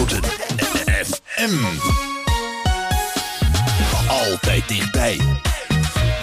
[0.00, 0.22] Houten
[1.04, 1.64] FM.
[4.08, 5.20] Altijd dichtbij.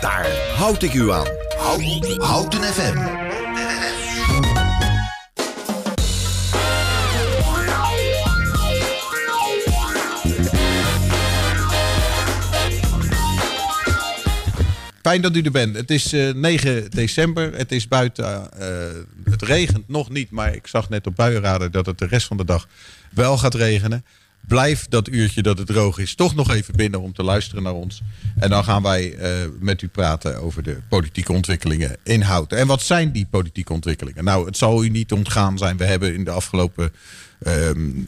[0.02, 1.28] Daar houd ik u aan.
[1.58, 2.98] Houten, Houten FM.
[15.08, 15.76] Fijn dat u er bent.
[15.76, 17.54] Het is uh, 9 december.
[17.54, 18.50] Het is buiten.
[18.60, 22.28] Uh, het regent nog niet, maar ik zag net op buienradar dat het de rest
[22.28, 22.68] van de dag
[23.12, 24.06] wel gaat regenen.
[24.48, 27.74] Blijf dat uurtje dat het droog is toch nog even binnen om te luisteren naar
[27.74, 28.02] ons.
[28.38, 29.18] En dan gaan wij
[29.60, 32.24] met u praten over de politieke ontwikkelingen in.
[32.48, 34.24] En wat zijn die politieke ontwikkelingen?
[34.24, 35.78] Nou, het zal u niet ontgaan zijn.
[35.78, 36.92] We hebben in de afgelopen
[37.46, 38.06] Um,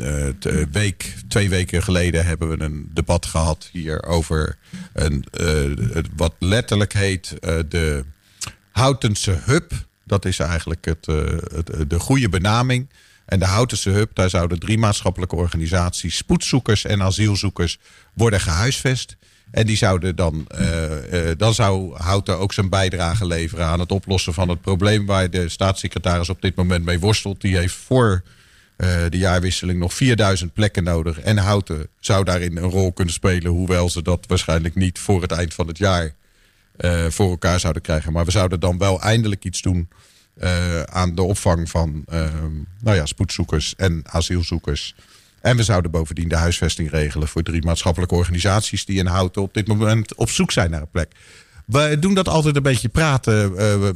[0.71, 4.57] week, twee weken geleden hebben we een debat gehad hier over
[4.93, 7.35] een, uh, wat letterlijk heet
[7.69, 8.03] de
[8.71, 9.71] Houtense Hub.
[10.03, 12.89] Dat is eigenlijk het, het, de goede benaming.
[13.25, 17.79] En de Houtense Hub, daar zouden drie maatschappelijke organisaties, spoedzoekers en asielzoekers,
[18.13, 19.17] worden gehuisvest.
[19.51, 20.47] En die zouden dan,
[21.37, 25.49] dan zou Houten ook zijn bijdrage leveren aan het oplossen van het probleem waar de
[25.49, 27.41] staatssecretaris op dit moment mee worstelt.
[27.41, 28.23] Die heeft voor
[29.09, 31.19] de jaarwisseling nog 4000 plekken nodig.
[31.19, 33.51] En Houten zou daarin een rol kunnen spelen.
[33.51, 36.13] Hoewel ze dat waarschijnlijk niet voor het eind van het jaar
[36.77, 38.13] uh, voor elkaar zouden krijgen.
[38.13, 39.89] Maar we zouden dan wel eindelijk iets doen
[40.37, 42.05] uh, aan de opvang van
[42.81, 44.95] nou ja, spoedzoekers en asielzoekers.
[45.41, 49.53] En we zouden bovendien de huisvesting regelen voor drie maatschappelijke organisaties die in Houten op
[49.53, 51.11] dit moment op zoek zijn naar een plek.
[51.69, 53.51] We doen dat altijd een beetje praten.
[53.51, 53.89] Uh,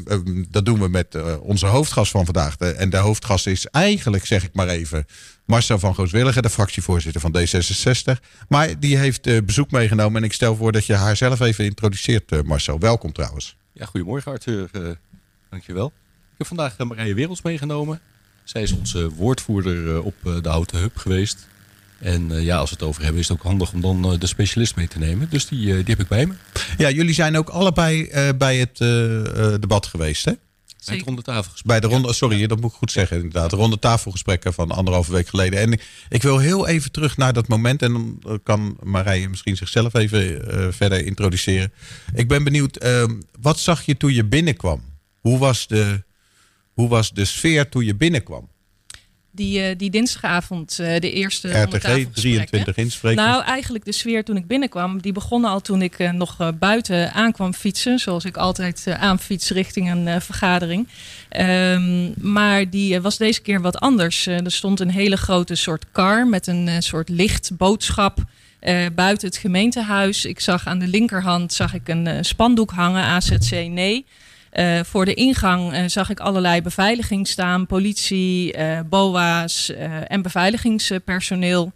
[0.50, 2.58] dat doen we met uh, onze hoofdgast van vandaag.
[2.58, 5.06] En de hoofdgast is eigenlijk, zeg ik maar even,
[5.46, 8.20] Marcel van Gooswilligen, de fractievoorzitter van D66.
[8.48, 10.22] Maar die heeft bezoek meegenomen.
[10.22, 12.80] En ik stel voor dat je haar zelf even introduceert, Marcel.
[12.80, 13.56] Welkom trouwens.
[13.72, 14.70] Ja, goedemorgen Arthur.
[15.50, 15.88] dankjewel.
[16.32, 18.00] Ik heb vandaag Marije Werelds meegenomen.
[18.44, 21.48] Zij is onze woordvoerder op de Houten Hub geweest.
[22.04, 24.20] En uh, ja, als we het over hebben, is het ook handig om dan uh,
[24.20, 25.30] de specialist mee te nemen.
[25.30, 26.34] Dus die, uh, die heb ik bij me.
[26.78, 28.78] Ja, jullie zijn ook allebei bij het
[29.62, 30.32] debat geweest, hè?
[30.86, 31.66] Bij het ronde tafelgesprek.
[31.66, 33.50] Bij de ronde, sorry, dat moet ik goed zeggen inderdaad.
[33.50, 35.60] De ronde tafelgesprekken van anderhalve week geleden.
[35.60, 35.80] En
[36.10, 37.82] ik wil heel even terug naar dat moment.
[37.82, 41.74] En dan kan Marije misschien zichzelf even verder introduceren.
[42.14, 43.12] Ik ben benieuwd, ehm,
[43.42, 44.84] wat zag je toen je binnenkwam?
[45.20, 46.04] Hoe was de,
[46.74, 48.50] hoe was de sfeer toen je binnenkwam?
[49.36, 53.26] Die, uh, die dinsdagavond, uh, de eerste RTG 23 insprekers.
[53.26, 57.14] Nou, eigenlijk de sfeer toen ik binnenkwam, die begon al toen ik uh, nog buiten
[57.14, 58.00] aankwam fietsen.
[58.00, 60.88] Zoals ik altijd aanfiets richting een vergadering.
[61.38, 64.26] Um, maar die was deze keer wat anders.
[64.26, 68.18] er stond een hele grote soort car met een soort lichtboodschap.
[68.96, 70.26] buiten het gemeentehuis.
[70.26, 74.06] Ik zag aan de linkerhand zag ik een spandoek hangen, AZC nee.
[74.54, 79.72] Uh, voor de ingang uh, zag ik allerlei beveiliging staan, politie, uh, BOA's
[80.08, 81.72] en beveiligingspersoneel.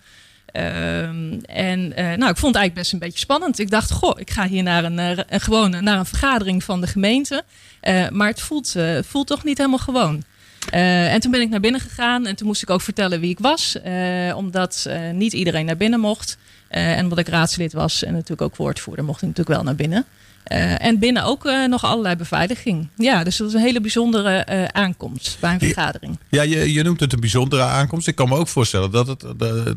[0.46, 3.60] Ehm, en nou, ik vond het eigenlijk best een beetje spannend.
[3.60, 6.88] Ik dacht, goh, ik ga hier naar een, een gewone, naar een vergadering van de
[6.88, 7.44] gemeente.
[8.12, 10.24] maar het voelt, voelt toch niet helemaal gewoon.
[10.72, 13.40] En toen ben ik naar binnen gegaan en toen moest ik ook vertellen wie ik
[13.40, 13.78] was.
[14.36, 16.38] omdat niet iedereen naar binnen mocht.
[16.68, 20.06] en omdat ik raadslid was en natuurlijk ook woordvoerder, mocht ik natuurlijk wel naar binnen.
[20.78, 22.88] En binnen ook nog allerlei beveiliging.
[22.96, 26.20] Ja, dus dat is een hele bijzondere aankomst bij een vergadering.
[26.30, 28.08] Ja, je, je, noemt het een bijzondere aankomst.
[28.08, 29.24] Ik kan me ook voorstellen dat het,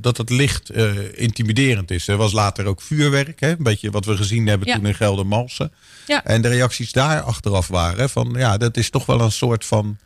[0.03, 0.71] dat het licht
[1.15, 2.09] intimiderend is.
[2.09, 3.51] Er was later ook vuurwerk, hè?
[3.51, 4.75] een beetje wat we gezien hebben ja.
[4.75, 5.73] toen in Geldermalsen.
[6.07, 6.25] Ja.
[6.25, 9.99] En de reacties daar achteraf waren van ja, dat is toch wel een soort van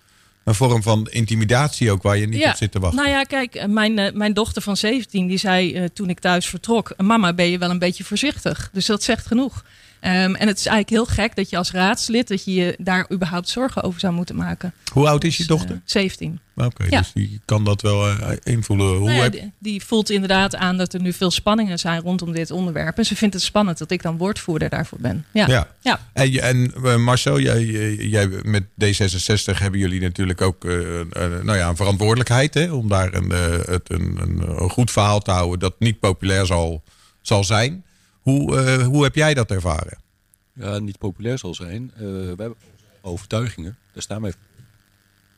[0.44, 2.50] een vorm van intimidatie ook waar je niet ja.
[2.50, 3.02] op zit te wachten.
[3.02, 6.94] Nou ja, kijk, mijn, mijn dochter van 17 die zei uh, toen ik thuis vertrok:
[6.96, 8.70] Mama, ben je wel een beetje voorzichtig?
[8.72, 9.64] Dus dat zegt genoeg.
[10.06, 13.06] Um, en het is eigenlijk heel gek dat je als raadslid dat je je daar
[13.12, 14.74] überhaupt zorgen over zou moeten maken.
[14.92, 15.74] Hoe oud is je dochter?
[15.74, 16.40] Uh, 17.
[16.56, 16.98] Oké, okay, ja.
[16.98, 18.96] dus die kan dat wel uh, invullen.
[18.96, 19.32] Hoe nou ja, heb...
[19.32, 22.98] die, die, voelt inderdaad aan dat er nu veel spanningen zijn rondom dit onderwerp.
[22.98, 25.24] En ze vindt het spannend dat ik dan woordvoerder daarvoor ben.
[25.32, 25.46] Ja.
[25.46, 25.68] ja.
[25.80, 26.00] ja.
[26.12, 27.64] En, en uh, Marcel, jij,
[27.94, 30.64] jij, met D66 hebben jullie natuurlijk ook
[31.42, 33.30] nou ja, een verantwoordelijkheid hè, om daar een,
[33.70, 36.82] het, een, een, goed verhaal te houden dat niet populair zal,
[37.22, 37.84] zal zijn.
[38.20, 40.02] Hoe, hoe heb jij dat ervaren?
[40.54, 41.92] Ja, niet populair zal zijn.
[41.94, 42.54] Uh, we hebben
[43.00, 44.38] overtuigingen, daar staan even.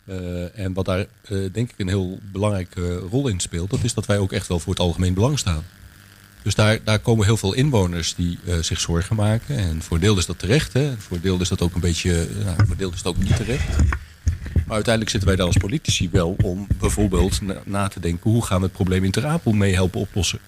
[0.05, 4.07] Uh, en wat daar denk ik een heel belangrijke rol in speelt, dat is dat
[4.07, 5.65] wij ook echt wel voor het algemeen belang staan.
[6.43, 9.57] Dus daar, daar komen heel veel inwoners die zich zorgen maken.
[9.57, 10.99] En voor deel is dat terecht, hè.
[10.99, 13.69] voor deel is dat ook een beetje, nou, is dat ook niet terecht.
[14.67, 18.31] Maar uiteindelijk zitten wij daar als politici wel om bijvoorbeeld na, te denken...
[18.31, 20.39] hoe gaan we het probleem in Ter Apel mee helpen oplossen?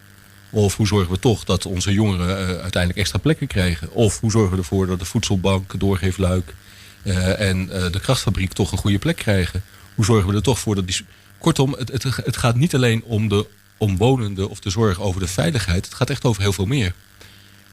[0.50, 3.92] Of hoe zorgen we toch dat onze jongeren uh, uiteindelijk extra plekken krijgen?
[3.92, 6.54] Of hoe zorgen we ervoor dat de voedselbank, doorgeefluik
[7.02, 9.62] uh, en uh, de krachtfabriek toch een goede plek krijgen?
[9.94, 11.06] Hoe zorgen we er toch voor dat die.
[11.38, 13.46] Kortom, het, het, het gaat niet alleen om de
[13.76, 15.84] omwonenden of de zorg over de veiligheid.
[15.84, 16.92] Het gaat echt over heel veel meer.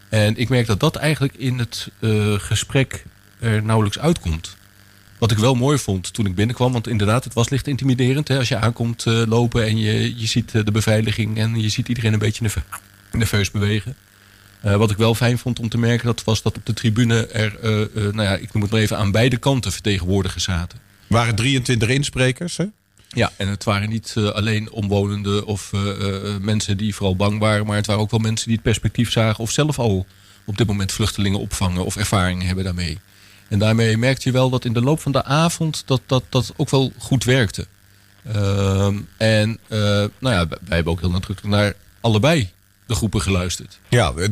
[0.09, 3.05] En ik merk dat dat eigenlijk in het eh, gesprek
[3.39, 4.57] er nauwelijks uitkomt.
[5.25, 8.27] Wat ik wel mooi vond toen ik binnenkwam, want inderdaad, het was licht intimiderend.
[8.27, 11.87] Hè, als je aankomt uh, lopen en je, je ziet de beveiliging en je ziet
[11.87, 12.49] iedereen een beetje
[13.11, 13.95] nerveus bewegen.
[14.65, 17.27] Uh, wat ik wel fijn vond om te merken, dat was dat op de tribune
[17.27, 17.57] er,
[17.93, 20.79] nou ja, ik noem het maar even, aan beide kanten vertegenwoordigers zaten.
[21.07, 22.65] waren 23 insprekers, hè?
[23.07, 27.39] Ja, en het waren niet uh, alleen omwonenden of uh, uh, mensen die vooral bang
[27.39, 30.05] waren, maar het waren ook wel mensen die het perspectief zagen of zelf al
[30.45, 32.99] op dit moment vluchtelingen opvangen of ervaringen hebben daarmee.
[33.47, 36.53] En daarmee merkte je wel dat in de loop van de avond dat dat, dat
[36.55, 37.67] ook wel goed werkte.
[38.23, 39.59] Ehm, en
[40.19, 42.53] nou ja, wij hebben ook heel nadrukkelijk naar allebei
[42.85, 43.79] de groepen geluisterd.
[43.89, 44.27] Ja, we,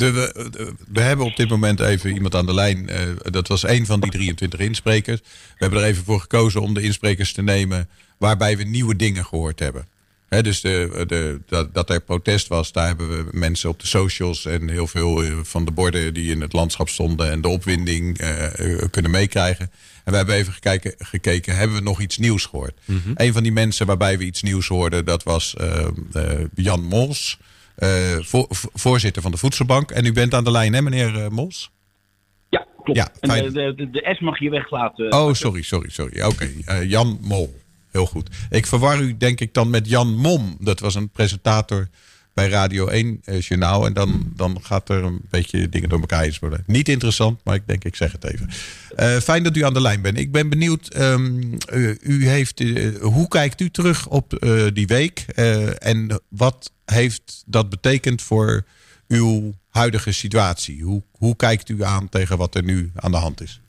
[0.92, 2.90] we, hebben op dit moment even iemand aan de lijn.
[2.92, 5.20] Uh, dat was een van die 23 insprekers.
[5.20, 9.26] We hebben er even voor gekozen om de insprekers te nemen waarbij we nieuwe dingen
[9.26, 9.88] gehoord hebben.
[10.34, 13.88] He, dus de, de, dat, dat, er protest was, daar hebben we mensen op de
[13.88, 18.22] socials en heel veel van de borden die in het landschap stonden en de opwinding
[18.22, 19.72] uh, kunnen meekrijgen.
[20.04, 22.74] En we hebben even gekeken, gekeken, hebben we nog iets nieuws gehoord?
[22.86, 23.14] Mm -hmm.
[23.16, 27.38] Een van die mensen waarbij we iets nieuws hoorden, dat was uh, Jan Mols.
[27.78, 27.90] Uh,
[28.20, 29.92] voor, voorzitter van de Voedselbank.
[29.92, 31.72] En u bent aan de lijn, hè, meneer uh, Mos?
[32.50, 33.00] Ja, klopt.
[33.00, 35.14] Ja, en de, de, de, S mag je weglaten.
[35.14, 36.22] Oh, sorry, sorry, sorry.
[36.22, 36.82] Oké, okay.
[36.82, 37.62] uh, Jan Mol.
[37.94, 38.30] Heel goed.
[38.50, 40.58] Ik verwar u denk ik dan met Jan Mom.
[40.60, 41.88] Dat was een presentator
[42.34, 43.86] bij Radio 1 eh, Journaal.
[43.86, 46.64] En dan, dan gaat er een beetje dingen door elkaar heen worden.
[46.68, 48.50] Niet interessant, maar ik denk ik zeg het even.
[49.00, 50.18] Uh, fijn dat u aan de lijn bent.
[50.18, 52.64] Ik ben benieuwd, um, uh, u heeft,
[53.02, 54.38] hoe kijkt u terug op
[54.74, 55.26] die week?
[55.78, 58.66] en wat heeft dat betekend voor
[59.08, 60.84] uw huidige situatie?
[60.84, 63.62] Hoe, hoe kijkt u aan tegen wat er nu aan de hand is?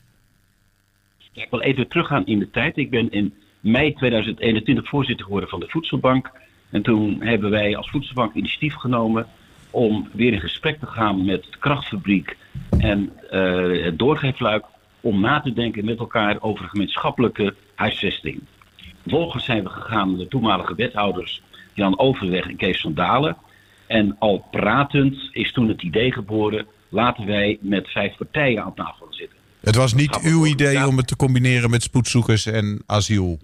[1.33, 2.77] Ik wil even teruggaan in de tijd.
[2.77, 3.33] Ik ben in
[3.65, 6.31] mei 2021 voorzitter geworden van de Voedselbank.
[6.69, 9.27] En toen hebben wij als Voedselbank initiatief genomen
[9.69, 12.37] om weer in gesprek te gaan met de krachtfabriek
[12.77, 14.65] en uh, het doorgeefluik
[15.01, 18.41] om na te denken met elkaar over gemeenschappelijke huisvesting.
[19.01, 21.41] Vervolgens zijn we gegaan met de toenmalige wethouders
[21.73, 23.37] Jan Overweg en Kees van Dalen.
[23.87, 29.07] En al pratend is toen het idee geboren, laten wij met vijf partijen aan tafel
[29.09, 29.37] zitten.
[29.61, 33.39] Het was niet uw idee om het te combineren met spoedzoekers en asiel?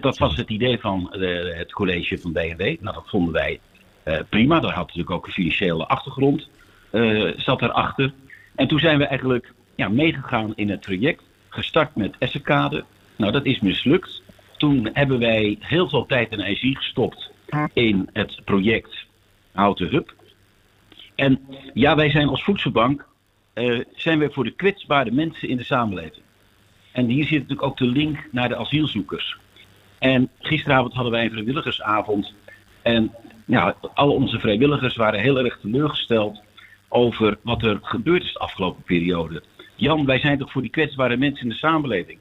[0.00, 2.60] Dat was het idee van de, het college van BNW.
[2.60, 3.60] Nou, dat vonden wij
[4.04, 4.60] uh, prima.
[4.60, 6.48] Daar had natuurlijk ook een financiële achtergrond.
[6.92, 8.12] Uh, zat erachter.
[8.54, 11.22] En toen zijn we eigenlijk ja, meegegaan in het traject.
[11.48, 12.84] Gestart met Essekade.
[13.16, 14.22] Nou, dat is mislukt.
[14.56, 17.30] Toen hebben wij heel veel tijd en energie gestopt
[17.72, 19.06] in het project
[19.52, 20.14] Houten Hub.
[21.14, 21.40] En
[21.74, 23.06] ja, wij zijn als voedselbank
[23.94, 26.22] zijn we voor de kwetsbare mensen in de samenleving.
[26.92, 29.36] En hier zit natuurlijk ook de link naar de asielzoekers.
[29.98, 32.34] En gisteravond hadden wij een vrijwilligersavond.
[32.82, 33.14] En
[33.44, 36.40] ja, al onze vrijwilligers waren heel erg teleurgesteld
[36.88, 39.42] over wat er gebeurd is de afgelopen periode.
[39.74, 42.18] Jan, wij zijn toch voor die kwetsbare mensen in de samenleving.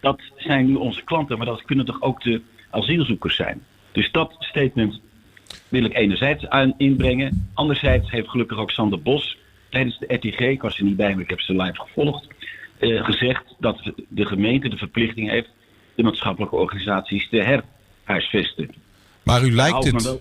[0.00, 2.40] Dat zijn nu onze klanten, maar dat kunnen toch ook de
[2.70, 3.62] asielzoekers zijn.
[3.92, 5.00] Dus dat statement
[5.68, 7.50] wil ik enerzijds aan inbrengen.
[7.54, 9.36] Anderzijds heeft gelukkig ook Sander Bos
[9.74, 12.26] tijdens de RTG, ik was er niet bij, maar ik heb ze live gevolgd,
[12.78, 15.50] eh, gezegd dat de gemeente de verplichting heeft
[15.94, 17.62] de maatschappelijke organisaties te
[18.04, 18.74] herhuisvesten.
[19.22, 20.18] Maar u lijkt het.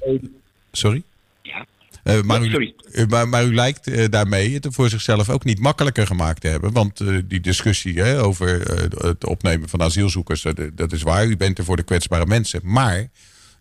[0.71, 1.03] Sorry?
[1.41, 1.65] Ja.
[2.03, 5.43] Uh, maar, ja, u, uh, maar, maar, u lijkt uh, daarmee het voor zichzelf ook
[5.43, 6.71] niet makkelijker gemaakt te hebben.
[6.71, 8.61] Want die discussie hè, over
[9.07, 11.25] het opnemen van asielzoekers, dat is waar.
[11.25, 12.61] U bent er voor de kwetsbare mensen.
[12.63, 13.07] Maar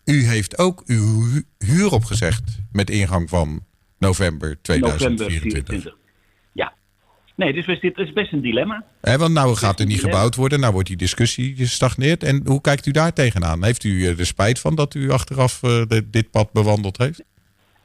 [0.05, 1.25] u heeft ook uw
[1.57, 3.65] huur opgezegd met ingang van
[3.97, 5.73] november 2024.
[5.73, 6.02] November Ja.
[7.35, 8.83] Nee, dus dit is best een dilemma.
[9.01, 12.23] He, want nou gaat er niet gebouwd worden, nou wordt die discusussie gestagneerd.
[12.23, 13.63] En hoe kijkt u daar tegenaan?
[13.63, 17.23] Heeft u er spijt van dat u achteraf uh, de, dit pad bewandeld heeft?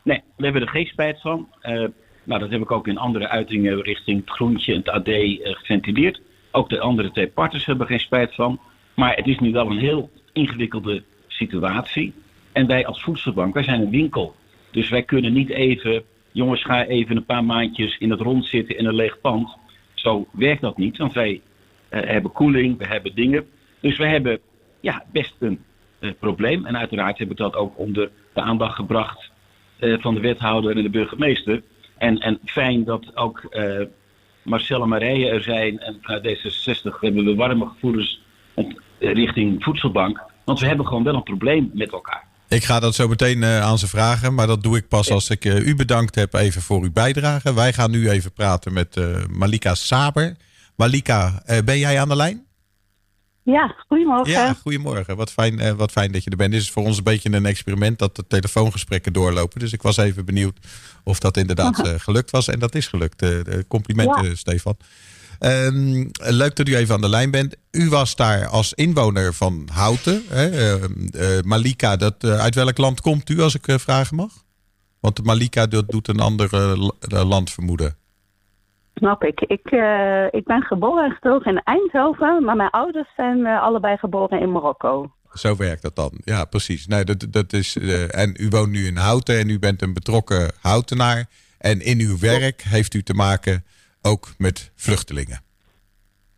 [0.03, 1.49] Nee, we hebben er geen spijt van.
[1.63, 1.85] Uh,
[2.25, 5.39] nou, dat heb ik ook in andere uitingen richting het Groentje en het AD uh,
[5.43, 6.21] geventileerd.
[6.51, 8.61] Ook de andere twee partners hebben er geen spijt van.
[8.95, 12.13] Maar het is nu wel een heel ingewikkelde situatie.
[12.53, 14.35] En wij als voedselbank, wij zijn een winkel.
[14.71, 16.03] Dus wij kunnen niet even,
[16.39, 19.57] jongens, ga even een paar maandjes in het rond zitten in een leeg pand.
[19.95, 21.41] Zo werkt dat niet, want wij
[21.91, 23.47] uh, hebben koeling, we hebben dingen.
[23.81, 24.39] Dus we hebben
[24.81, 25.65] ja, best een
[26.01, 26.67] uh, probleem.
[26.67, 29.31] En uiteraard heb ik dat ook onder de aandacht gebracht
[29.81, 31.63] uh, van de wethouder en de burgemeester.
[31.97, 33.57] En, en fijn dat ook
[34.43, 35.79] Marcel en Marije er zijn.
[35.79, 38.21] En vanuit D66 hebben we warme gevoelens
[38.99, 40.23] richting voedselbank.
[40.45, 42.28] Want we hebben gewoon wel een probleem met elkaar.
[42.49, 45.31] Ik ga dat zo meteen uh, aan ze vragen, maar dat doe ik pas als
[45.31, 47.55] ik uh, u bedankt heb even voor uw bijdrage.
[47.55, 50.37] Wij gaan nu even praten met uh, Malika Saber.
[50.77, 52.47] Malika, ben jij aan de lijn?
[53.53, 54.33] Ja, goedemorgen.
[54.33, 55.17] Ja, goedemorgen.
[55.17, 56.53] Wat fijn, eh, wat fijn dat je er bent.
[56.53, 59.61] Dit is voor ons een beetje een experiment dat de telefoongesprekken doorlopen.
[59.61, 60.59] Dus ik was even benieuwd
[61.05, 62.49] of dat inderdaad eh, gelukt was.
[62.49, 63.23] En dat is gelukt.
[63.23, 64.35] Eh, eh, complimenten, Ja.
[64.35, 64.77] Stefan.
[65.39, 67.57] Ehm, leuk dat u even aan de lijn bent.
[67.71, 70.23] U was daar als inwoner van Houten.
[70.29, 70.49] Hè?
[70.49, 74.33] Ehm, eh, Malika, dat, eh, uit welk land komt u, als ik eh, vragen mag?
[75.01, 76.49] Want Malika dat doet een ander
[77.09, 77.97] land vermoeden.
[78.95, 79.41] Snap ik.
[79.41, 79.71] Ik,
[80.31, 85.13] ik ben geboren en getogen in Eindhoven, maar mijn ouders zijn allebei geboren in Marokko.
[85.33, 86.11] Zo werkt dat dan.
[86.25, 86.87] Ja, precies.
[86.87, 87.77] Nee, dat, dat is,
[88.11, 91.27] en u woont nu in Houten en u bent een betrokken houtenaar.
[91.59, 93.65] En in uw werk heeft u te maken
[94.09, 95.41] ook met vluchtelingen.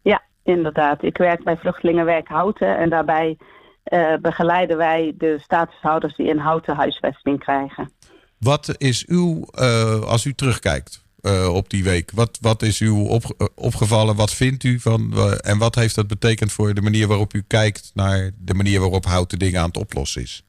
[0.02, 1.02] Ja, inderdaad.
[1.02, 3.36] Ik werk bij Vluchtelingenwerk Houten en daarbij
[3.82, 7.92] eh, begeleiden wij de statushouders die in Houten huisvesting krijgen.
[8.38, 12.88] Wat is uw, eh, als u terugkijkt eh, op die week, wat, wat is u
[12.88, 13.22] op,
[13.54, 14.16] opgevallen?
[14.16, 17.90] Wat vindt u van, en wat heeft dat betekend voor de manier waarop u kijkt
[17.94, 20.44] naar de manier waarop Houten dingen aan het oplossen is?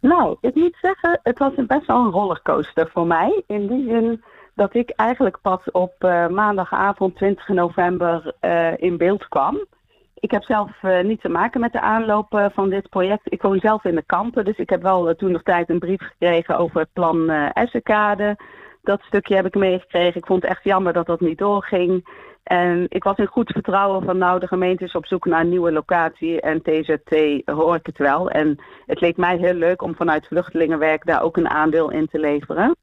[0.00, 3.42] Nou, ik moet zeggen, het was een best wel een rollercoaster voor mij.
[3.46, 4.24] In die zin
[4.56, 9.66] dat ik eigenlijk pas op eh, maandagavond 20 november eh, in beeld kwam.
[10.14, 13.20] Ik heb zelf eh, niet te maken met de aanloop van dit project.
[13.24, 16.02] Ik woon zelf in de kampen, dus ik heb wel toen nog tijd een brief
[16.02, 18.36] gekregen over het plan Essenkade.
[18.82, 20.20] Dat stukje heb ik meegekregen.
[20.20, 22.08] Ik vond het echt jammer dat dat niet doorging.
[22.42, 25.48] En ik was in goed vertrouwen van nou, de gemeente is op zoek naar een
[25.48, 28.30] nieuwe locatie en TZT hoor ik het wel.
[28.30, 32.18] En het leek mij heel leuk om vanuit vluchtelingenwerk daar ook een aandeel in te
[32.18, 32.76] leveren.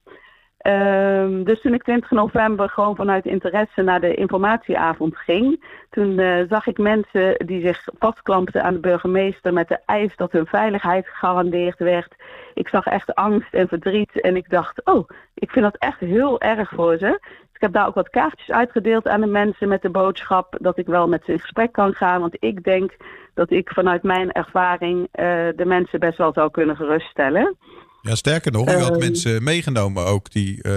[0.64, 6.44] Ehm, dus toen ik 20 november gewoon vanuit interesse naar de informatieavond ging, toen eh,
[6.50, 11.08] zag ik mensen die zich vastklampten aan de burgemeester met de eis dat hun veiligheid
[11.08, 12.16] gegarandeerd werd.
[12.54, 16.42] Ik zag echt angst en verdriet en ik dacht, oh, ik vind dat echt heel
[16.42, 17.20] erg voor ze.
[17.20, 20.78] Dus ik heb daar ook wat kaartjes uitgedeeld aan de mensen met de boodschap dat
[20.78, 22.22] ik wel met ze in gesprek kan gaan.
[22.22, 22.96] Want ik denk
[23.34, 27.58] dat ik vanuit mijn ervaring eh, de mensen best wel zou kunnen geruststellen.
[28.06, 29.00] Ja, sterker nog, u had Ehm.
[29.00, 30.74] mensen meegenomen ook die, eh,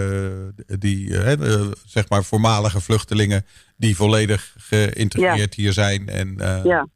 [0.78, 3.44] die eh, eh, zeg maar voormalige vluchtelingen
[3.76, 6.08] die volledig geïntegreerd hier zijn.
[6.08, 6.86] En, Ja.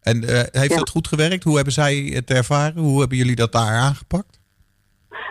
[0.00, 0.76] en heeft Ja.
[0.76, 1.44] dat goed gewerkt?
[1.44, 2.82] Hoe hebben zij het ervaren?
[2.82, 4.40] Hoe hebben jullie dat daar aangepakt?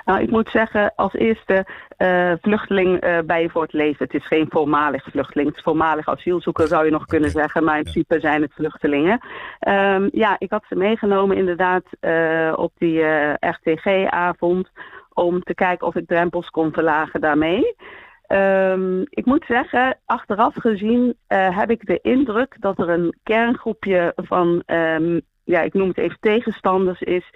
[0.06, 4.06] Nou, ik moet zeggen, als eerste eh, vluchteling eh, bij je voor het leven.
[4.06, 5.48] Het is geen voormalig vluchteling.
[5.48, 7.64] Het is voormalig asielzoeker zou je nog kunnen zeggen.
[7.64, 9.20] Maar in principe zijn het vluchtelingen.
[9.60, 13.04] Ehm, ja, ik had ze meegenomen inderdaad eh, op die
[13.40, 14.70] RTG-avond.
[15.14, 17.76] Om te kijken of ik drempels kon verlagen daarmee.
[18.28, 24.64] Ehm, ik moet zeggen, achteraf gezien heb ik de indruk dat er een kerngroepje van,
[24.66, 27.32] ehm, ja, ik noem het even tegenstanders is,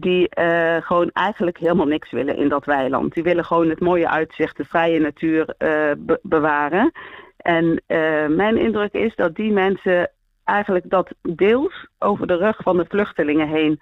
[0.00, 3.14] die eh, gewoon eigenlijk helemaal niks willen in dat weiland.
[3.14, 6.92] Die willen gewoon het mooie uitzicht, de vrije natuur eh, be- bewaren.
[7.36, 10.10] En eh, mijn indruk is dat die mensen
[10.44, 13.80] eigenlijk dat deels over de rug van de vluchtelingen heen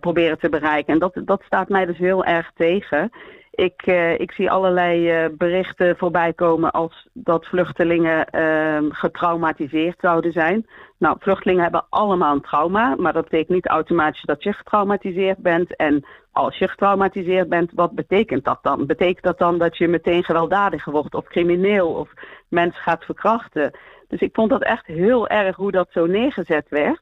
[0.00, 0.92] proberen te bereiken.
[0.92, 3.10] En dat, dat staat mij dus heel erg tegen.
[3.58, 10.32] Ik, eh, ik zie allerlei eh, berichten voorbij komen als dat vluchtelingen eh, getraumatiseerd zouden
[10.32, 10.66] zijn.
[10.98, 15.76] Nou, vluchtelingen hebben allemaal een trauma, maar dat betekent niet automatisch dat je getraumatiseerd bent.
[15.76, 18.86] En als je getraumatiseerd bent, wat betekent dat dan?
[18.86, 22.12] Betekent dat dan dat je meteen gewelddadiger wordt of crimineel of
[22.48, 23.70] mensen gaat verkrachten?
[24.08, 27.00] Dus ik vond dat echt heel erg hoe dat zo neergezet werd.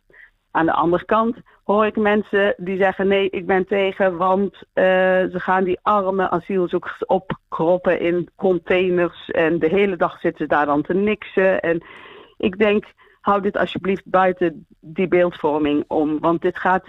[0.56, 4.84] Aan de andere kant hoor ik mensen die zeggen: nee, ik ben tegen, want eh,
[4.84, 10.66] ze gaan die arme asielzoekers opkroppen in containers en de hele dag zitten ze daar
[10.66, 11.60] dan te niksen.
[11.60, 11.84] En
[12.36, 12.84] ik denk,
[13.20, 16.84] hou dit alsjeblieft buiten die beeldvorming om, want dit gaat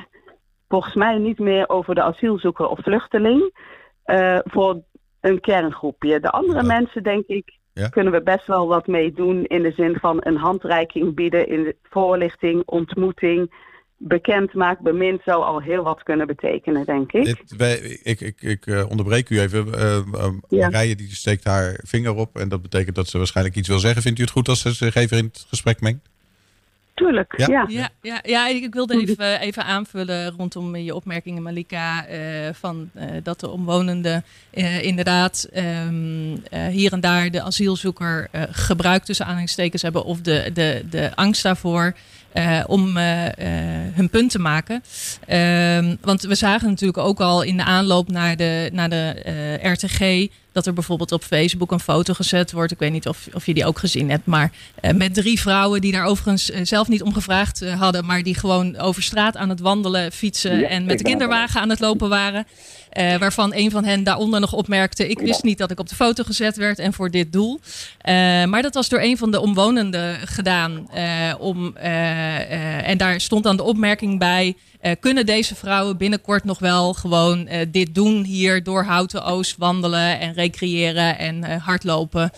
[0.68, 3.60] volgens mij niet meer over de asielzoeker of vluchteling
[4.04, 4.82] eh, voor
[5.22, 6.20] een kerngroepje.
[6.20, 6.68] De andere Ja.
[6.68, 7.88] mensen, denk ik, Ja.
[7.88, 11.74] kunnen we best wel wat mee doen in de zin van een handreiking bieden in
[11.84, 13.52] voorlichting, ontmoeting,
[13.98, 17.26] bekend maakt, bemind zou al heel wat kunnen betekenen, denk ik.
[17.26, 19.74] Dit, wij, ik ik, ik eh, onderbreek u even.
[19.74, 20.70] Eh, eh, Ja.
[20.70, 22.38] Marije die steekt haar vinger op.
[22.38, 24.02] En dat betekent dat ze waarschijnlijk iets wil zeggen.
[24.02, 26.10] Vindt u het goed als ze zich even in het gesprek mengt?
[26.98, 27.48] Tuurlijk, Ja.
[27.48, 27.66] ja.
[27.70, 32.06] Ja, ja, ja, ik wilde even, even aanvullen rondom je opmerkingen, Malika.
[32.08, 32.20] eh,
[32.54, 38.42] van, eh, dat de omwonenden eh, inderdaad ehm, eh, hier en daar de asielzoeker eh,
[38.52, 40.04] gebruikt tussen aanhalingstekens hebben.
[40.04, 41.94] Of de, de, de angst daarvoor.
[42.68, 42.98] om
[43.94, 44.84] hun punt te maken.
[45.28, 50.28] Ehm, want we zagen natuurlijk ook al in de aanloop naar de, naar de RTG
[50.58, 52.72] dat er bijvoorbeeld op Facebook een foto gezet wordt.
[52.72, 54.26] Ik weet niet of, of je die ook gezien hebt.
[54.26, 58.06] Maar uh, met drie vrouwen die daar overigens uh, zelf niet om gevraagd uh, hadden.
[58.06, 61.70] Maar die gewoon over straat aan het wandelen, fietsen ja, en met de kinderwagen aan
[61.70, 62.48] het lopen waren.
[63.20, 65.08] waarvan een van hen daaronder nog opmerkte.
[65.08, 67.60] Ik wist niet dat ik op de foto gezet werd en voor dit doel.
[68.46, 70.90] maar dat was door een van de omwonenden gedaan.
[71.40, 74.56] om, en daar stond dan de opmerking bij.
[74.82, 79.58] Uh, kunnen deze vrouwen binnenkort nog wel gewoon uh, dit doen hier door Houten Oost
[79.58, 82.32] wandelen en recreëren en uh, hardlopen?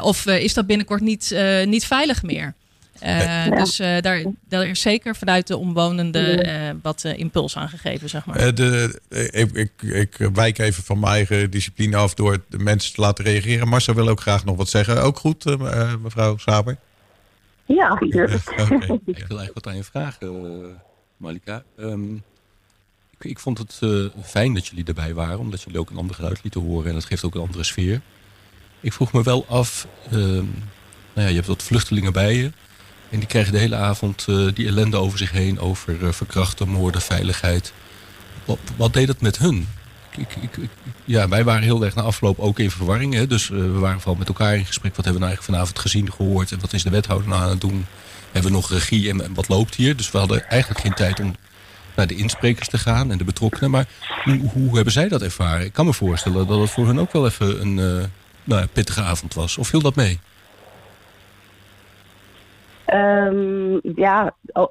[0.00, 2.54] of is dat binnenkort niet, niet veilig meer?
[3.00, 3.50] Ja.
[3.50, 8.54] Dus daar, daar is zeker vanuit de omwonenden wat impuls aan gegeven, zeg maar.
[8.54, 9.00] De,
[9.32, 13.24] ik, ik, ik wijk even van mijn eigen discipline af door de mensen te laten
[13.24, 13.68] reageren.
[13.68, 15.02] Marcel wil ook graag nog wat zeggen.
[15.02, 15.44] Ook goed,
[16.02, 16.76] mevrouw Saber?
[17.64, 18.50] Ja, natuurlijk.
[18.50, 19.00] Okay.
[19.04, 20.80] Ik wil eigenlijk wat aan je vragen.
[21.22, 21.62] Malika.
[21.78, 22.22] Um,
[23.18, 26.14] ik, ik, vond het uh, fijn dat jullie erbij waren, omdat jullie ook een ander
[26.14, 28.00] geluid lieten horen en dat geeft ook een andere sfeer.
[28.80, 30.46] Ik vroeg me wel af, uh, nou
[31.14, 32.50] ja, je hebt wat vluchtelingen bij je
[33.10, 36.68] en die krijgen de hele avond uh, die ellende over zich heen over eh, verkrachten,
[36.68, 37.72] moorden, veiligheid.
[38.44, 39.68] Wat, wat, deed dat met hun?
[40.16, 40.68] Ik, ik,
[41.04, 43.14] ja, wij waren heel erg na afloop ook in verwarring.
[43.14, 43.26] Hè?
[43.26, 44.96] Dus we waren vooral met elkaar in gesprek.
[44.96, 46.52] Wat hebben we nou eigenlijk vanavond gezien, gehoord?
[46.52, 47.86] En wat is de wethouder nou aan het doen?
[48.32, 49.96] Hebben we nog regie en, wat loopt hier.
[49.96, 51.34] Dus we hadden eigenlijk geen tijd om
[51.96, 53.70] naar de insprekers te gaan en de betrokkenen.
[53.70, 53.88] Maar
[54.24, 55.64] hoe, hoe hebben zij dat ervaren?
[55.64, 58.04] Ik kan me voorstellen dat het voor hen ook wel even een uh,
[58.44, 59.58] nou, pittige avond was.
[59.58, 60.20] Of viel dat mee?
[62.94, 64.64] Um, ja, eh,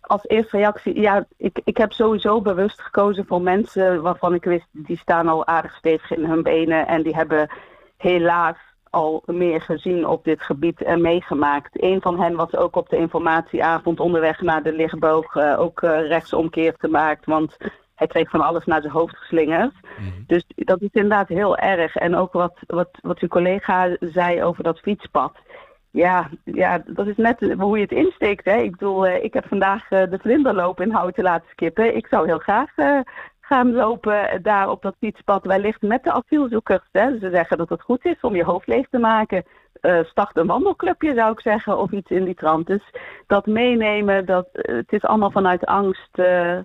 [0.00, 4.66] als eerste reactie, ja, ik, ik heb sowieso bewust gekozen voor mensen waarvan ik wist,
[4.72, 7.50] die staan al aardig stevig in hun benen en die hebben
[7.96, 8.56] helaas
[8.92, 11.82] al meer gezien op dit gebied en meegemaakt.
[11.82, 16.06] Een van hen was ook op de informatieavond onderweg naar de lichtboog uh, ook uh,
[16.06, 17.56] rechtsomkeer gemaakt, want
[17.94, 19.72] hij kreeg van alles naar zijn hoofd geslingerd.
[19.72, 20.24] Mm -hmm.
[20.26, 21.96] Dus dat is inderdaad heel erg.
[21.96, 25.32] En ook wat, wat, wat uw collega zei over dat fietspad.
[25.90, 28.44] Ja, ja, dat is net hoe je het insteekt.
[28.44, 28.56] Hè?
[28.56, 31.96] Ik bedoel, uh, ik heb vandaag de vlinderloop in houten laten skippen.
[31.96, 32.70] Ik zou heel graag
[33.44, 36.88] gaan lopen daar op dat fietspad wellicht met de asielzoekers.
[36.92, 37.18] Hè.
[37.18, 39.44] Ze zeggen dat het goed is om je hoofd leeg te maken.
[39.80, 42.66] Uh, start een wandelclubje zou ik zeggen, of iets in die trant.
[42.66, 42.82] Dus
[43.26, 46.58] dat meenemen, dat, uh, het is allemaal vanuit angst uh,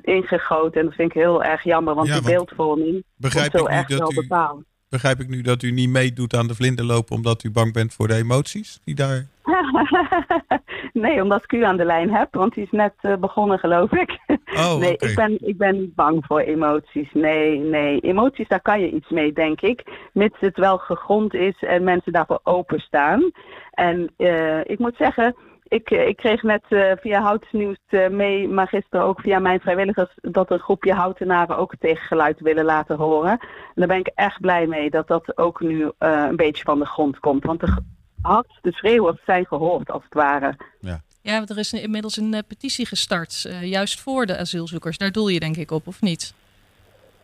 [0.00, 0.80] ingegoten.
[0.80, 3.98] En dat vind ik heel erg jammer, want ja, die beeldvorming begrijp zo ik erg
[3.98, 4.62] wel bepaald.
[4.88, 8.08] Begrijp ik nu dat u niet meedoet aan de vlinderloop omdat u bang bent voor
[8.08, 9.26] de emoties die daar...
[10.92, 13.92] nee, omdat ik u aan de lijn heb, want die is net uh, begonnen, geloof
[13.92, 14.18] ik.
[14.54, 15.08] Oh, nee, okay.
[15.08, 17.08] ik, ben, ik ben niet bang voor emoties.
[17.12, 18.00] Nee, nee.
[18.00, 20.08] Emoties, daar kan je iets mee, denk ik.
[20.12, 23.30] Mits het wel gegrond is en mensen daarvoor openstaan.
[23.70, 25.34] En uh, ik moet zeggen,
[25.70, 30.10] ik, ik kreeg net uh, via Houtsnieuws uh, mee, maar gisteren ook via mijn vrijwilligers,
[30.20, 33.30] dat een groepje houtenaren ook het tegengeluid willen laten horen.
[33.30, 36.78] En daar ben ik echt blij mee dat dat ook nu uh, een beetje van
[36.78, 37.44] de grond komt.
[37.44, 37.76] Want de,
[38.22, 40.56] had, de schreeuwers zijn gehoord, als het ware.
[40.80, 41.00] Ja.
[41.22, 44.98] Ja, er is inmiddels een uh, petitie gestart, uh, juist voor de asielzoekers.
[44.98, 46.34] Daar doel je denk ik op, of niet?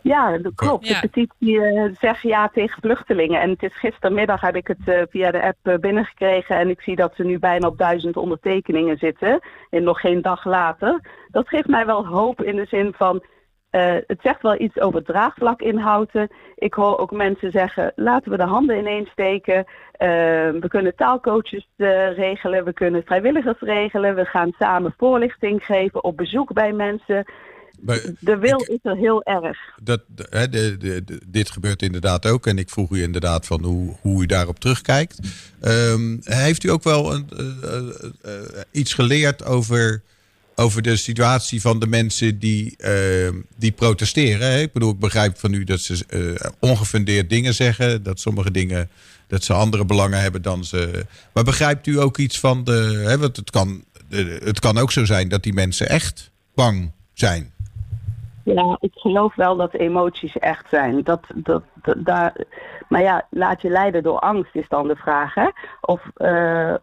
[0.01, 0.89] Ja, dat klopt.
[0.89, 1.01] Ja.
[1.01, 3.41] De petitie uh, zegt ja tegen vluchtelingen.
[3.41, 6.57] En het is gistermiddag heb ik het via de app binnengekregen.
[6.57, 9.41] En ik zie dat ze nu bijna op duizend ondertekeningen zitten.
[9.71, 11.01] En nog geen dag later.
[11.31, 13.23] Dat geeft mij wel hoop in de zin van...
[13.71, 16.29] Uh, het zegt wel iets over het draagvlak inhouden.
[16.55, 19.59] Ik hoor ook mensen zeggen: laten we de handen ineens steken.
[19.59, 19.67] Uh,
[20.61, 24.15] we kunnen taalcoaches uh, regelen, we kunnen vrijwilligers regelen.
[24.15, 27.25] We gaan samen voorlichting geven op bezoek bij mensen.
[27.81, 29.59] Maar, de wil ik, is er heel erg.
[29.83, 30.01] Dat,
[30.31, 32.47] hè, de, de, de, dit gebeurt inderdaad ook.
[32.47, 35.19] En ik vroeg u inderdaad van hoe, hoe u daarop terugkijkt.
[35.63, 37.29] Um, heeft u ook wel een,
[38.71, 40.03] iets geleerd over
[40.57, 44.61] over de situatie van de mensen die, uh, die protesteren.
[44.61, 48.03] Ik bedoel, ik begrijp van u dat ze uh, ongefundeerd dingen zeggen.
[48.03, 48.91] Dat sommige dingen,
[49.27, 51.07] dat ze andere belangen hebben dan ze...
[51.33, 53.03] Maar begrijpt u ook iets van de...
[53.07, 53.85] Hè, want het kan,
[54.45, 57.53] het kan ook zo zijn dat die mensen echt bang zijn.
[58.43, 61.03] Ja, ik geloof wel dat emoties echt zijn.
[61.03, 62.45] Dat, dat, dat, daar,
[62.89, 65.35] maar ja, laat je leiden door angst is dan de vraag.
[65.81, 66.03] Of...
[66.17, 66.75] Uh,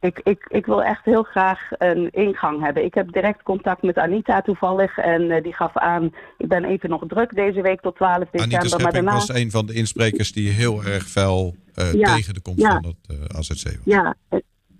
[0.00, 2.84] ik, ik, ik wil echt heel graag een ingang hebben.
[2.84, 4.98] Ik heb direct contact met Anita toevallig.
[4.98, 8.40] En uh, die gaf aan, ik ben even nog druk deze week tot 12 december.
[8.40, 9.12] Anita Schepping maar daarna...
[9.12, 12.80] was een van de insprekers die heel erg fel uh, ja, tegen de komst ja.
[12.80, 13.74] van het uh, AZC was.
[13.84, 14.14] Ja,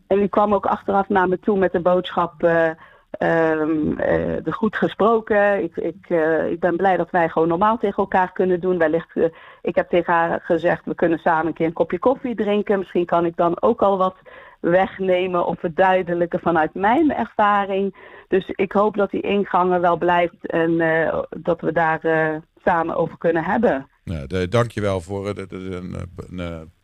[0.06, 2.42] en die kwam ook achteraf naar me toe met de boodschap...
[3.18, 5.62] Um, uh, goed gesproken.
[5.62, 8.78] Ik, ik, uh, ik ben blij dat wij gewoon normaal tegen elkaar kunnen doen.
[8.78, 9.24] Wellicht, uh,
[9.62, 12.78] ik heb tegen haar gezegd, we kunnen samen een keer een kopje koffie drinken.
[12.78, 14.16] Misschien kan ik dan ook al wat
[14.70, 17.96] wegnemen of verduidelijken vanuit mijn ervaring.
[18.28, 22.96] Dus ik hoop dat die ingangen wel blijft en eh, dat we daar uh, samen
[22.96, 23.88] over kunnen hebben.
[24.04, 25.96] Nou, de, dankjewel voor een, een,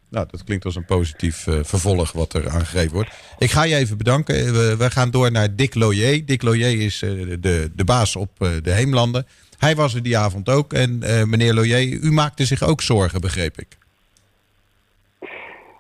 [0.09, 3.11] nou, dat klinkt als een positief vervolg wat er aangegeven wordt.
[3.38, 4.35] Ik ga je even bedanken.
[4.35, 6.27] We, we gaan door naar Dick Loyer.
[6.27, 9.27] Dick Loyer is de, de baas op de Heemlanden.
[9.59, 10.73] Hij was er die avond ook.
[10.73, 13.81] En meneer Loyer, u maakte zich ook zorgen, begreep ik.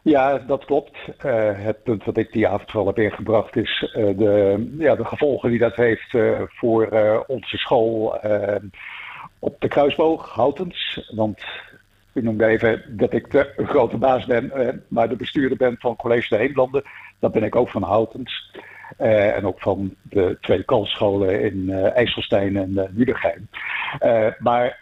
[0.02, 0.96] Ja, dat klopt.
[1.06, 5.04] Uh, het punt wat ik die avond vooral heb ingebracht is uh, de, ja, de
[5.04, 6.88] gevolgen die dat heeft uh, voor
[7.26, 8.20] onze school
[9.38, 11.10] op de Kruisboog, Houtens.
[11.14, 11.44] Want
[12.12, 14.52] u noemde even dat ik de grote baas ben,
[14.88, 16.82] maar de bestuurder ben van College de Heemlanden.
[17.18, 18.50] Dat ben ik ook van Houtens.
[18.96, 22.92] en ook van de twee kalscholen in IJsselstein en
[24.00, 24.80] uh, maar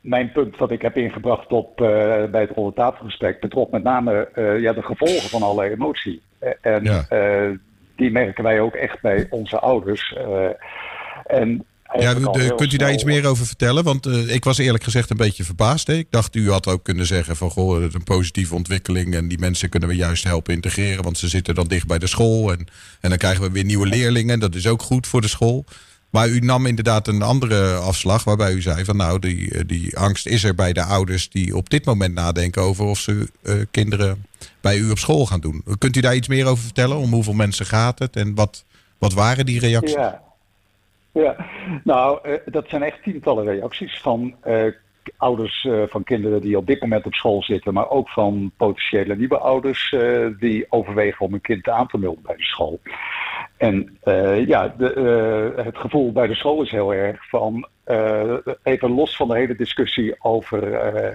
[0.00, 1.86] mijn punt wat ik heb ingebracht op, uh,
[2.24, 6.22] bij het ronde tafelgesprek betrof met name uh, ja, de gevolgen van alle emotie.
[6.60, 7.04] en ja.
[7.10, 7.56] uh,
[7.96, 10.16] die merken wij ook echt bij onze ouders.
[11.26, 11.64] en
[11.98, 12.14] ja,
[12.56, 13.84] kunt u daar iets meer over vertellen?
[13.84, 15.86] Want ik was eerlijk gezegd een beetje verbaasd.
[15.86, 15.94] Hè?
[15.94, 19.14] Ik dacht, u had ook kunnen zeggen van goh, het is een positieve ontwikkeling.
[19.14, 21.04] En die mensen kunnen we juist helpen integreren.
[21.04, 22.52] Want ze zitten dan dicht bij de school.
[22.52, 22.66] En,
[23.00, 24.40] en dan krijgen we weer nieuwe leerlingen.
[24.40, 25.64] Dat is ook goed voor de school.
[26.10, 29.98] Maar u nam inderdaad een andere afslag waarbij u zei van nou, die, eh, die
[29.98, 33.54] angst is er bij de ouders die op dit moment nadenken over of ze uh,
[33.70, 34.24] kinderen
[34.60, 35.64] bij u op school gaan doen.
[35.78, 36.96] Kunt u daar iets meer over vertellen?
[36.96, 38.64] Om hoeveel mensen gaat het en wat,
[38.98, 39.94] wat waren die reacties?
[39.94, 40.22] Ja,
[41.12, 41.36] ja.
[41.84, 44.34] nou, uh, dat zijn echt tientallen reacties van
[45.16, 49.38] ouders van kinderen die op dit moment op school zitten, maar ook van potentiële nieuwe
[49.38, 49.94] ouders
[50.38, 52.80] die overwegen om een kind aan te melden bij de school.
[53.60, 54.94] En uh, ja, de,
[55.56, 59.36] uh, het gevoel bij de school is heel erg van, uh, even los van de
[59.36, 60.62] hele discussie over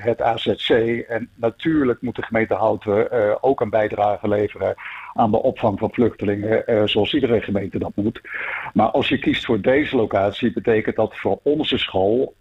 [0.02, 0.70] het AZC.
[1.08, 4.76] En natuurlijk moet de gemeente Houten ook een bijdrage leveren
[5.14, 8.22] aan de opvang van vluchtelingen, zoals iedere gemeente dat moet.
[8.74, 12.34] Maar als je kiest voor deze locatie, betekent dat voor onze school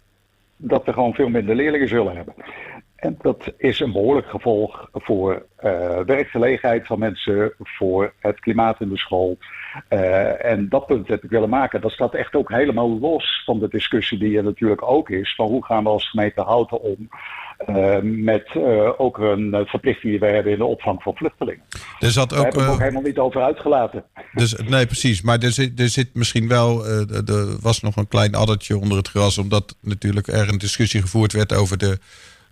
[0.57, 2.33] dat we gewoon veel minder leerlingen zullen hebben.
[2.95, 5.45] En dat is een behoorlijk gevolg voor
[6.05, 9.37] werkgelegenheid van mensen, voor het klimaat in de school.
[9.89, 11.81] Uh, en dat punt heb ik willen maken.
[11.81, 15.35] Dat staat echt ook helemaal los van de discussie die er natuurlijk ook is.
[15.35, 17.09] Van hoe gaan we als gemeente Houten om
[17.67, 18.55] uh, met
[18.97, 21.63] ook een verplichting die wij hebben in de opvang van vluchtelingen.
[21.99, 24.03] Er zat ook, Daar heb ik ook helemaal niet over uitgelaten.
[24.33, 25.21] Dus, nee, precies.
[25.21, 29.07] Maar er zit, er zit misschien wel, er was nog een klein addertje onder het
[29.07, 29.37] gras.
[29.37, 31.97] Omdat natuurlijk er een discussie gevoerd werd over de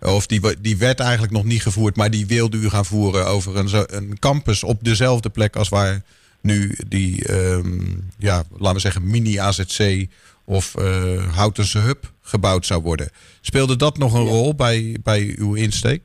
[0.00, 3.56] of die, die werd eigenlijk nog niet gevoerd, maar die wilde u gaan voeren over
[3.56, 6.02] een, een campus op dezelfde plek als waar
[6.44, 10.06] nu die, um, ja, laten we zeggen, mini-AZC
[10.44, 13.10] of uh, Houtense Hub gebouwd zou worden.
[13.40, 16.02] Speelde dat nog een rol bij, bij uw insteek?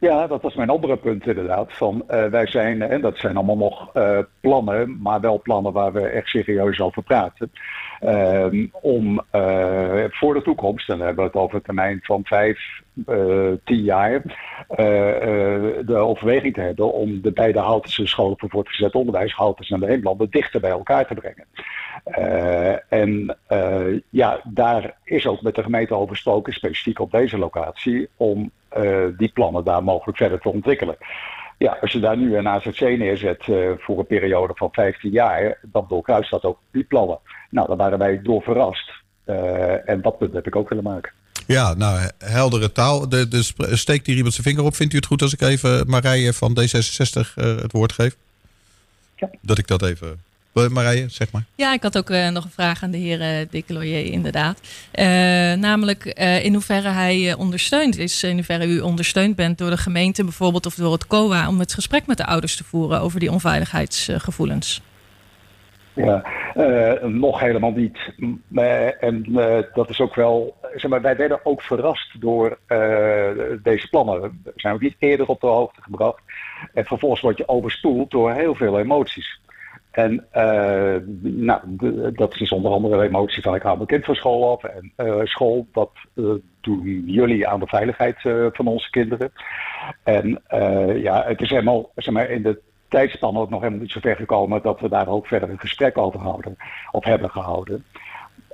[0.00, 1.72] Ja, dat was mijn andere punt inderdaad.
[1.72, 5.92] Van, uh, wij zijn, en dat zijn allemaal nog uh, plannen, maar wel plannen waar
[5.92, 7.52] we echt serieus over praten.
[8.04, 9.20] Uh, om
[10.10, 12.58] voor de toekomst, en dan hebben we het over een termijn van vijf,
[13.64, 14.22] tien jaar,
[15.86, 19.86] de overweging te hebben om de beide Houtense scholen voor voortgezet onderwijs, Houtens en de
[19.86, 21.46] Heemlanden, dichter bij elkaar te brengen.
[22.88, 23.36] en
[24.10, 28.50] ja, daar is ook met de gemeente over gesproken, specifiek op deze locatie, om
[29.16, 30.96] die plannen daar mogelijk verder te ontwikkelen.
[31.58, 33.44] Ja, als je daar nu een AZC neerzet
[33.78, 37.18] voor een periode van 15 jaar, dan doorkruist dat ook die plannen.
[37.50, 38.92] Nou, daar waren wij door verrast.
[39.84, 41.12] En dat punt heb ik ook willen maken.
[41.48, 43.08] Ja, nou, heldere taal.
[43.08, 44.76] De, de steekt hier iemand zijn vinger op.
[44.76, 48.16] Vindt u het goed als ik even Marije van D66 het woord geef?
[49.16, 49.30] Ja.
[49.42, 50.20] Dat ik dat even
[50.52, 51.44] Marije, zeg maar.
[51.54, 53.48] Ja, ik had ook uh, nog een vraag aan de heer
[53.82, 54.60] uh, inderdaad.
[54.94, 55.04] Uh,
[55.52, 56.04] namelijk
[56.42, 60.74] in hoeverre hij ondersteund is, in hoeverre u ondersteund bent door de gemeente bijvoorbeeld of
[60.74, 64.80] door het COA om het gesprek met de ouders te voeren over die onveiligheidsgevoelens.
[66.04, 66.22] Ja,
[67.06, 67.98] nog helemaal niet.
[69.00, 69.22] en
[69.74, 70.56] dat is ook wel.
[70.74, 72.58] Zeg maar, wij werden ook verrast door
[73.62, 74.20] deze plannen.
[74.20, 76.22] We zijn ook niet eerder op de hoogte gebracht.
[76.74, 79.40] En vervolgens word je overspoeld door heel veel emoties.
[79.90, 80.26] En
[81.20, 81.60] nou,
[82.12, 84.64] dat is onder andere de emotie van ik haal mijn kind van school af.
[84.64, 84.92] En
[85.26, 85.66] school,
[86.14, 88.20] uh, doen jullie aan de veiligheid
[88.52, 89.32] van onze kinderen?
[90.02, 90.42] En
[91.02, 94.16] ja, het is helemaal zeg maar, in de tijdspan ook nog helemaal niet zo ver
[94.16, 96.56] gekomen dat we daar ook verder een gesprek over houden
[96.90, 97.84] of hebben gehouden.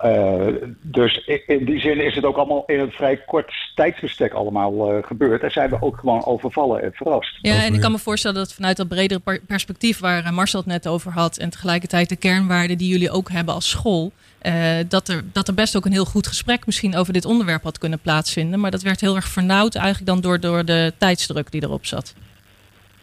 [0.04, 0.46] Uh,
[0.80, 5.02] dus in die zin is het ook allemaal in een vrij kort tijdsbestek allemaal uh,
[5.02, 5.42] gebeurd.
[5.42, 7.38] En zijn we ook gewoon overvallen en verrast.
[7.40, 10.88] Ja, en ik kan me voorstellen dat vanuit dat bredere perspectief waar Marcel het net
[10.88, 11.36] over had...
[11.36, 14.12] en tegelijkertijd de kernwaarden die jullie ook hebben als school...
[14.46, 17.62] Uh, dat, er, dat er best ook een heel goed gesprek misschien over dit onderwerp
[17.62, 18.60] had kunnen plaatsvinden.
[18.60, 22.14] Maar dat werd heel erg vernauwd eigenlijk dan door, door de tijdsdruk die erop zat.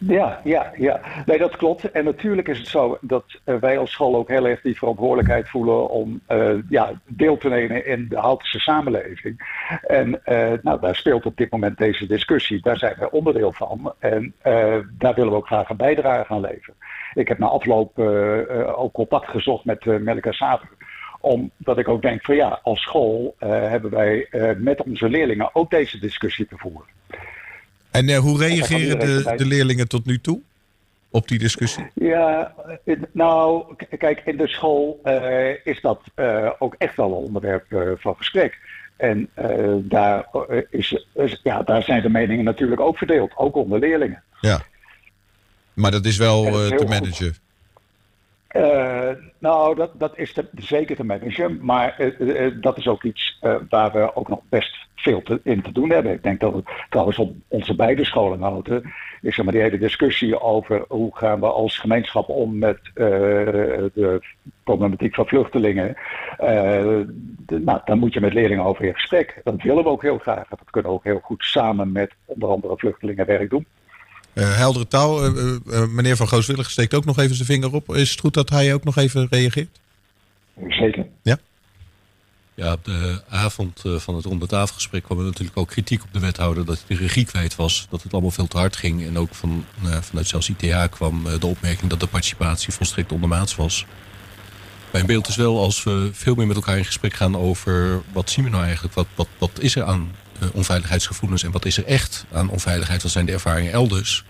[0.06, 1.00] Ja, ja, ja.
[1.26, 1.90] Nee, dat klopt.
[1.90, 5.48] En natuurlijk is het zo dat uh, wij als school ook heel erg die verantwoordelijkheid
[5.48, 9.40] voelen om uh, ja, deel te nemen in de Houtense samenleving.
[9.86, 12.60] En uh, nou, daar speelt op dit moment deze discussie.
[12.62, 13.94] Daar zijn wij onderdeel van.
[13.98, 14.34] En
[14.98, 16.74] daar willen we ook graag een bijdrage aan leveren.
[17.14, 17.98] Ik heb na afloop
[18.76, 20.68] ook contact gezocht met Melika Sater
[21.20, 25.98] omdat ik ook denk van ja, als school hebben wij met onze leerlingen ook deze
[25.98, 26.86] discussie te voeren.
[27.92, 30.40] En uh, hoe reageren de, de leerlingen tot nu toe
[31.10, 31.86] op die discussie?
[31.94, 32.54] Ja,
[33.12, 38.16] nou, kijk, in de school uh, is dat uh, ook echt wel een onderwerp van
[38.16, 38.58] gesprek.
[38.96, 39.30] En
[39.88, 40.26] daar,
[40.70, 44.22] is, is, ja, daar zijn de meningen natuurlijk ook verdeeld, ook onder leerlingen.
[44.40, 44.62] Ja,
[45.74, 47.34] maar dat is wel te managen.
[48.52, 51.58] Uh, nou, dat, dat is zeker te managen.
[51.62, 53.38] Maar uh, uh, dat is ook iets
[53.68, 56.12] waar we ook nog best veel te, in te doen hebben.
[56.12, 58.92] Ik denk dat het trouwens op onze beide scholen houden.
[59.20, 64.20] Is er maar die hele discussie over hoe gaan we als gemeenschap om met de
[64.64, 65.96] problematiek van vluchtelingen.
[66.38, 69.40] De, nou, dan moet je met leerlingen over in gesprek.
[69.44, 70.48] Dat willen we ook heel graag.
[70.48, 73.66] Dat kunnen we ook heel goed samen met onder andere vluchtelingenwerk doen.
[74.34, 75.26] Uh, heldere taal.
[75.26, 77.94] Uh, uh, meneer Van Gooswillig steekt ook nog even zijn vinger op.
[77.94, 79.80] Is het goed dat hij ook nog even reageert?
[80.68, 81.06] Zeker.
[81.22, 81.38] Ja?
[82.54, 86.20] Ja, op de avond van het ronde tafelgesprek kwam er natuurlijk ook kritiek op de
[86.20, 87.86] wethouder dat hij de regie kwijt was.
[87.90, 89.06] Dat het allemaal veel te hard ging.
[89.06, 89.64] En ook van,
[90.00, 93.86] vanuit zelfs ITH kwam de opmerking dat de participatie volstrekt ondermaats was.
[94.92, 98.30] Mijn beeld is wel als we veel meer met elkaar in gesprek gaan over wat
[98.30, 98.94] zien we nou eigenlijk?
[98.94, 100.10] Wat, wat, wat is er aan
[100.52, 104.24] onveiligheidsgevoelens en wat is er echt aan onveiligheid, wat zijn de ervaringen elders.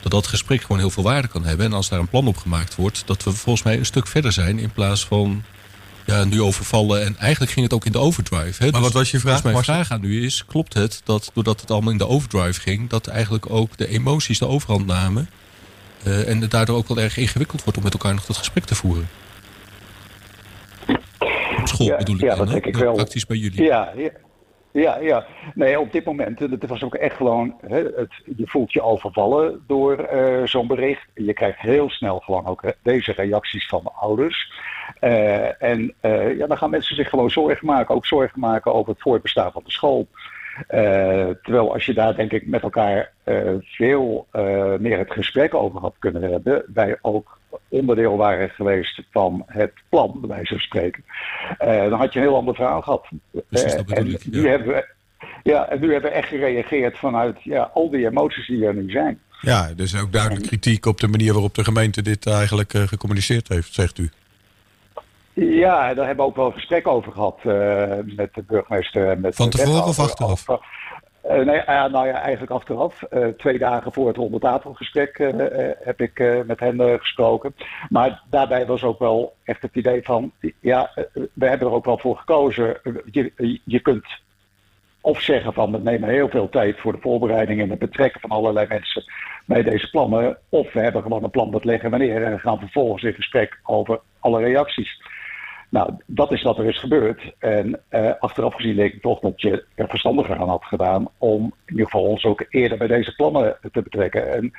[0.00, 1.66] Dat dat gesprek gewoon heel veel waarde kan hebben.
[1.66, 4.32] En als daar een plan op gemaakt wordt, dat we volgens mij een stuk verder
[4.32, 5.44] zijn in plaats van
[6.04, 7.04] ja, nu overvallen.
[7.04, 8.64] En eigenlijk ging het ook in de overdrive.
[8.64, 8.70] Hè?
[8.70, 9.42] Maar wat was je vraag?
[9.42, 12.60] Dus mijn vraag aan u is, klopt het dat doordat het allemaal in de overdrive
[12.60, 15.28] ging, dat eigenlijk ook de emoties de overhand namen
[16.06, 18.64] uh, en het daardoor ook wel erg ingewikkeld wordt om met elkaar nog dat gesprek
[18.64, 19.08] te voeren?
[21.60, 22.94] Op school ja, bedoel ik ja, dan, dat denk ik wel.
[22.94, 23.62] Praktisch bij jullie.
[23.62, 24.10] Ja, ja.
[24.72, 25.26] Ja, ja.
[25.54, 29.64] Nee, op dit moment, het was ook echt gewoon, hè, het, je voelt je overvallen
[29.66, 31.06] door uh, zo'n bericht.
[31.14, 34.52] Je krijgt heel snel gewoon ook deze reacties van de ouders.
[35.00, 35.94] Uh, en
[36.36, 39.62] ja, dan gaan mensen zich gewoon zorgen maken, ook zorgen maken over het voortbestaan van
[39.64, 40.06] de school.
[41.42, 43.12] terwijl als je daar denk ik met elkaar
[43.60, 44.26] veel
[44.78, 50.18] meer het gesprek over had kunnen hebben, wij ook onderdeel waren geweest van het plan,
[50.20, 51.04] bij wijze van spreken,
[51.64, 53.08] uh, dan had je een heel ander verhaal gehad.
[53.48, 54.48] Precies, dat bedoel en ik, nu ja.
[54.48, 54.88] hebben we,
[55.42, 58.90] ja, en nu hebben we echt gereageerd vanuit ja, al die emoties die er nu
[58.90, 59.20] zijn.
[59.40, 63.48] Ja, dus ook duidelijk kritiek op de manier waarop de gemeente dit eigenlijk uh, gecommuniceerd
[63.48, 64.10] heeft, zegt u.
[65.32, 67.54] Ja, daar hebben we ook wel een gesprek over gehad uh,
[68.16, 69.20] met de burgemeester.
[69.20, 70.44] Met Van de tevoren of achteraf?
[71.24, 73.02] Uh, nee, uh, nou ja, eigenlijk achteraf.
[73.10, 75.18] Uh, twee dagen voor het rondetafelgesprek
[75.84, 77.54] heb ik met hen gesproken.
[77.88, 80.32] Maar daarbij was ook wel echt het idee van...
[80.60, 80.90] ja,
[81.32, 82.80] we hebben er ook wel voor gekozen.
[83.10, 84.06] Je, je kunt
[85.00, 85.72] of zeggen van...
[85.72, 87.60] we nemen heel veel tijd voor de voorbereiding...
[87.60, 89.04] en het betrekken van allerlei mensen
[89.44, 90.38] bij deze plannen.
[90.48, 92.22] Of we hebben gewoon een plan dat leggen wanneer...
[92.22, 95.02] en gaan vervolgens in gesprek over alle reacties.
[95.70, 97.32] Nou, dat is wat er is gebeurd.
[97.38, 101.44] En uh, achteraf gezien denk ik toch dat je er verstandiger aan had gedaan om
[101.44, 104.32] in ieder geval ons ook eerder bij deze plannen te betrekken.
[104.32, 104.52] En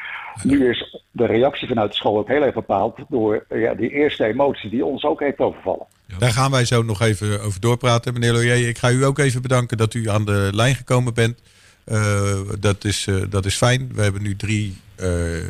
[0.43, 4.25] nu is de reactie vanuit de school ook heel erg bepaald door ja, die eerste
[4.25, 5.85] emotie die ons ook heeft overvallen.
[6.17, 8.13] Daar gaan wij zo nog even over doorpraten.
[8.13, 11.41] Meneer Loyer, ik ga u ook even bedanken dat u aan de lijn gekomen bent.
[11.85, 13.91] Uh, dat, is, dat is fijn.
[13.93, 14.77] We hebben nu drie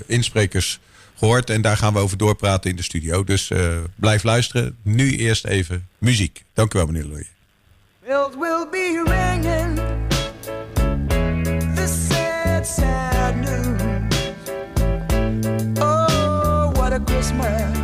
[0.08, 0.80] insprekers
[1.22, 1.50] gehoord.
[1.50, 3.24] En daar gaan we over doorpraten in de studio.
[3.24, 4.78] Dus uh, blijf luisteren.
[4.82, 6.44] Nu eerst even muziek.
[6.54, 7.28] Dank u wel, meneer Looy.
[8.06, 9.80] Bells will be ringing.
[11.76, 13.82] This sad, sad news.
[15.80, 17.78] Oh, what a Christmas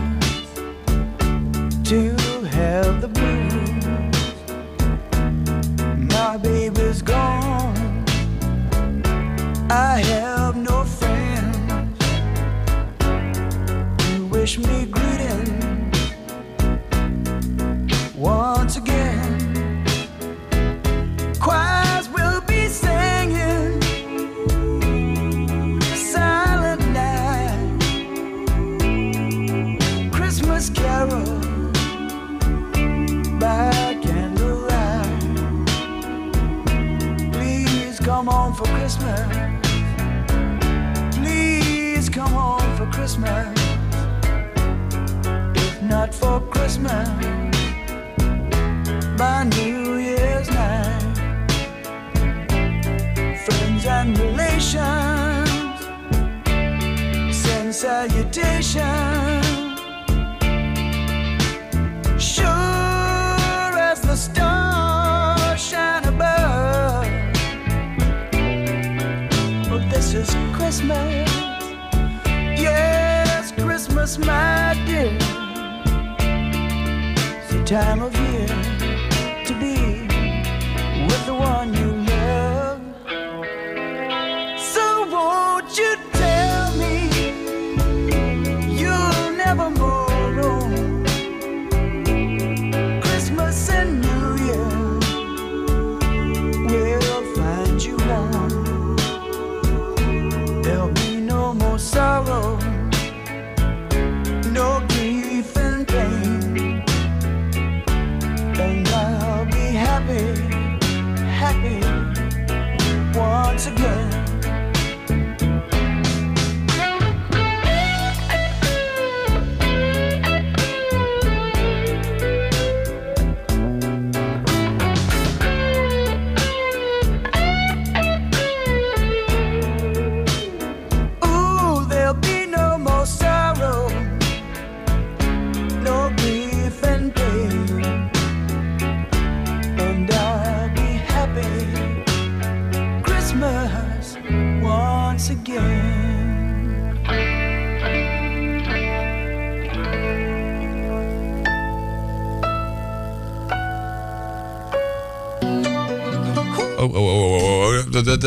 [1.84, 2.16] to
[2.50, 3.86] have the blues.
[5.98, 8.04] My baby's gone.
[9.70, 10.27] I have
[14.48, 15.92] wish me greeting
[18.16, 19.84] once again.
[21.38, 23.82] Choirs will be singing
[25.82, 27.82] silent night,
[30.14, 31.26] Christmas carol
[33.40, 35.24] by candlelight.
[37.34, 39.28] Please come home for Christmas.
[41.18, 43.67] Please come home for Christmas
[45.88, 47.08] not for Christmas,
[49.18, 51.18] by New Year's night.
[53.46, 55.50] Friends and relations
[57.36, 59.44] send salutation.
[62.20, 67.08] Sure as the stars shine above.
[69.70, 71.32] Well, this is Christmas.
[72.60, 74.57] Yes, Christmas, my
[77.68, 78.77] time of year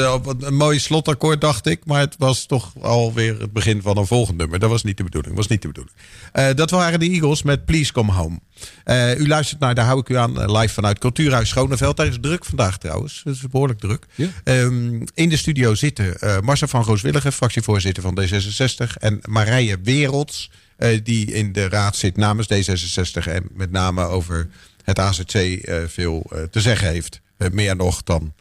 [0.00, 1.84] wat Een mooi slotakkoord, dacht ik.
[1.84, 4.58] Maar het was toch alweer het begin van een volgend nummer.
[4.58, 5.36] Dat was niet de bedoeling.
[5.36, 5.96] Was niet de bedoeling.
[6.32, 8.38] Eh, dat waren de Eagles met Please Come Home.
[8.84, 11.96] Eh, u luistert naar, daar hou ik u aan, eh, live vanuit Cultuurhuis Schoneveld.
[11.96, 13.20] Daar is druk vandaag trouwens.
[13.24, 14.06] Het is behoorlijk druk.
[14.14, 14.28] Ja.
[14.44, 18.96] Ehm, in de studio zitten eh Marcel van Rooswilligen, fractievoorzitter van D66.
[18.96, 23.26] En Marije Werelds, eh, die in de raad zit namens D66.
[23.26, 24.48] En met name over
[24.84, 27.20] het AZC eh, veel eh, te zeggen heeft.
[27.36, 28.34] Eh, meer nog dan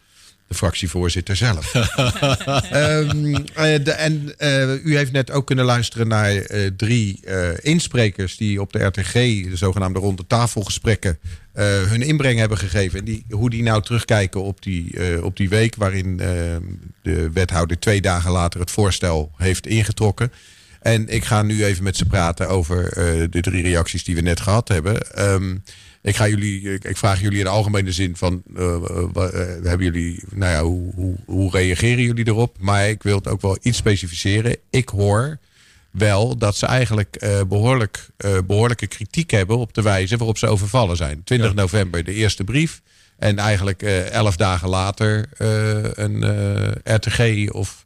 [0.49, 1.73] de fractievoorzitter zelf.
[1.75, 7.19] Ehm, eh, de- en eh, u heeft net ook kunnen luisteren naar eh, drie
[7.61, 11.19] insprekers die op de RTG, de zogenaamde ronde tafelgesprekken,
[11.87, 12.99] hun inbreng hebben gegeven.
[12.99, 16.27] En die, hoe die nou terugkijken op die, op die week waarin eh,
[17.01, 20.31] de wethouder twee dagen later het voorstel heeft ingetrokken.
[20.81, 22.89] En ik ga nu even met ze praten over
[23.29, 25.11] de drie reacties die we net gehad hebben.
[25.15, 25.55] Ehm,
[26.01, 29.63] ik, ga jullie, ik, ik vraag jullie in de algemene zin van, eh, eh, eh,
[29.63, 32.55] hebben jullie, nou ja, hoe, hoe, hoe reageren jullie erop?
[32.59, 34.57] Maar ik wil het ook wel iets specificeren.
[34.69, 35.37] Ik hoor
[35.91, 40.47] wel dat ze eigenlijk eh, behoorlijk, eh, behoorlijke kritiek hebben op de wijze waarop ze
[40.47, 41.23] overvallen zijn.
[41.23, 42.81] 20 november de eerste brief.
[43.17, 43.81] En eigenlijk
[44.11, 45.29] elf dagen later
[45.99, 46.23] een
[46.83, 47.85] RTG of...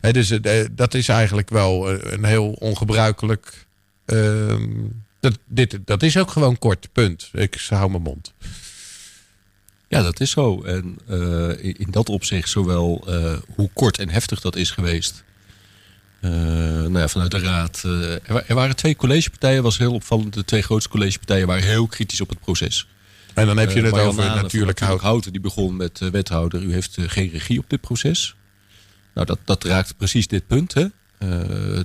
[0.00, 0.38] Hè, dus
[0.72, 3.66] dat is eigenlijk wel een heel ongebruikelijk...
[4.04, 4.70] ehm,
[5.30, 7.30] dat, dit, dat is ook gewoon kort, punt.
[7.32, 8.32] Ik hou mijn mond.
[9.88, 10.62] Ja, dat is zo.
[10.62, 15.24] En eh, in, dat opzicht, zowel eh, hoe kort en heftig dat is geweest.
[16.20, 17.82] eh, nou ja, vanuit de raad.
[17.82, 20.34] er, er waren twee collegepartijen, was heel opvallend.
[20.34, 22.86] De twee grootste collegepartijen waren heel kritisch op het proces.
[23.34, 25.00] En dan heb je het over natuurlijk hout.
[25.00, 25.32] Houten.
[25.32, 26.62] Die begon met wethouder.
[26.62, 28.34] U heeft geen regie op dit proces.
[29.14, 30.74] Nou, dat, dat raakt precies dit punt.
[30.74, 30.86] Hè?
[31.18, 31.28] Eh,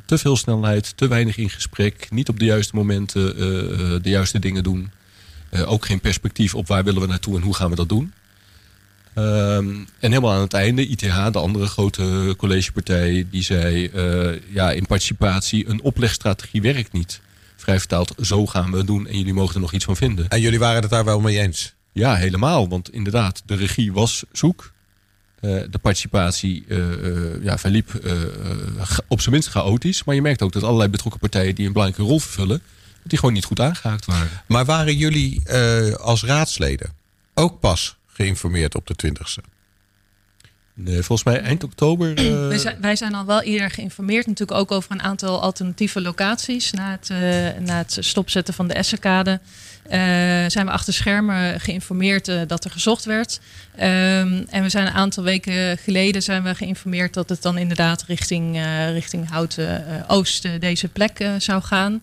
[0.06, 2.08] te veel snelheid, te weinig in gesprek.
[2.10, 4.92] Niet op de juiste momenten eh, eh, de juiste dingen doen.
[5.66, 8.14] Ook geen perspectief op waar willen we naartoe en hoe gaan we dat doen.
[9.14, 13.92] Ehm, en helemaal aan het einde, ITH, de andere grote collegepartij, die zei:
[14.50, 17.22] ja, in participatie, een oplegstrategie werkt niet.
[17.56, 20.30] Vrij vertaald, zo gaan we het doen en jullie mogen er nog iets van vinden.
[20.30, 21.74] En jullie waren het daar wel mee eens.
[21.92, 22.70] Ja, helemaal.
[22.70, 24.72] Want inderdaad, de regie was zoek.
[25.42, 27.90] Eh, de participatie eh, eh, ja, verliep
[29.08, 30.04] op zijn minst chaotisch.
[30.04, 32.62] Maar je merkt ook dat allerlei betrokken partijen die een belangrijke rol vervullen,
[33.04, 34.30] die gewoon niet goed aangehaakt waren.
[34.48, 35.50] Maar waren jullie
[35.98, 36.94] als raadsleden
[37.34, 39.51] ook pas geïnformeerd op de 20ste?
[40.84, 42.16] Nee, volgens mij eind oktober.
[42.18, 46.02] eh, Wij zijn, wij zijn al wel eerder geïnformeerd, natuurlijk ook over een aantal alternatieve
[46.02, 46.72] locaties.
[46.72, 49.40] Na het, eh, na het stopzetten van de Essenkade
[49.84, 50.00] eh,
[50.48, 53.40] zijn we achter schermen geïnformeerd dat er gezocht werd.
[53.76, 58.04] Ehm, en we zijn een aantal weken geleden zijn we geïnformeerd dat het dan inderdaad
[58.04, 62.02] richting, richting Houten Oost deze plek zou gaan.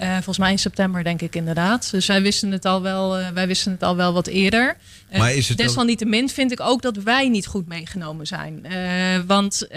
[0.00, 1.90] Eh, volgens mij in september, denk ik inderdaad.
[1.90, 4.76] Dus wij wisten het al wel, eh, wij wisten het al wel wat eerder.
[5.08, 8.66] Eh, Maar is het desalniettemin vind ik ook dat wij niet goed meegenomen zijn.
[9.26, 9.68] Want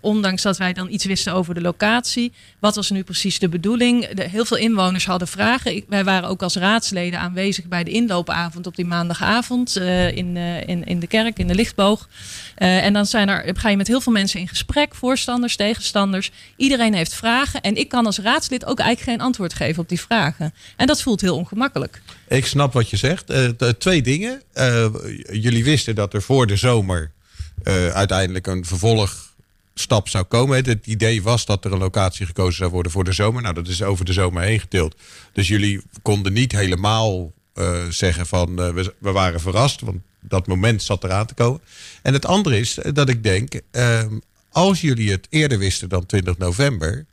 [0.00, 4.08] ondanks dat wij dan iets wisten over de locatie, wat was nu precies de bedoeling?
[4.08, 5.76] De, heel veel inwoners hadden vragen.
[5.76, 10.84] Ik, wij waren ook als raadsleden aanwezig bij de inloopavond op die maandagavond in, in,
[10.84, 12.08] in de kerk, in de lichtboog.
[12.54, 16.30] En dan zijn er, ga je met heel veel mensen in gesprek, voorstanders, tegenstanders.
[16.56, 17.60] Iedereen heeft vragen.
[17.60, 20.54] En ik kan als raadslid ook eigenlijk geen antwoord geven op die vragen.
[20.76, 22.02] En dat voelt heel ongemakkelijk.
[22.28, 23.30] Ik snap wat je zegt.
[23.30, 24.42] Eh, t- twee dingen.
[24.52, 24.86] Eh,
[25.30, 27.10] jullie wisten dat er voor de zomer
[27.62, 30.64] eh, uiteindelijk een vervolgstap zou komen.
[30.64, 33.42] Het idee was dat er een locatie gekozen zou worden voor de zomer.
[33.42, 34.94] Nou, dat is over de zomer heen getild.
[35.32, 39.80] Dus jullie konden niet helemaal eh, zeggen van eh, we, we waren verrast.
[39.80, 41.60] Want dat moment zat eraan te komen.
[42.02, 44.04] En het andere is eh, dat ik denk, eh,
[44.52, 47.06] als jullie het eerder wisten dan 20 november,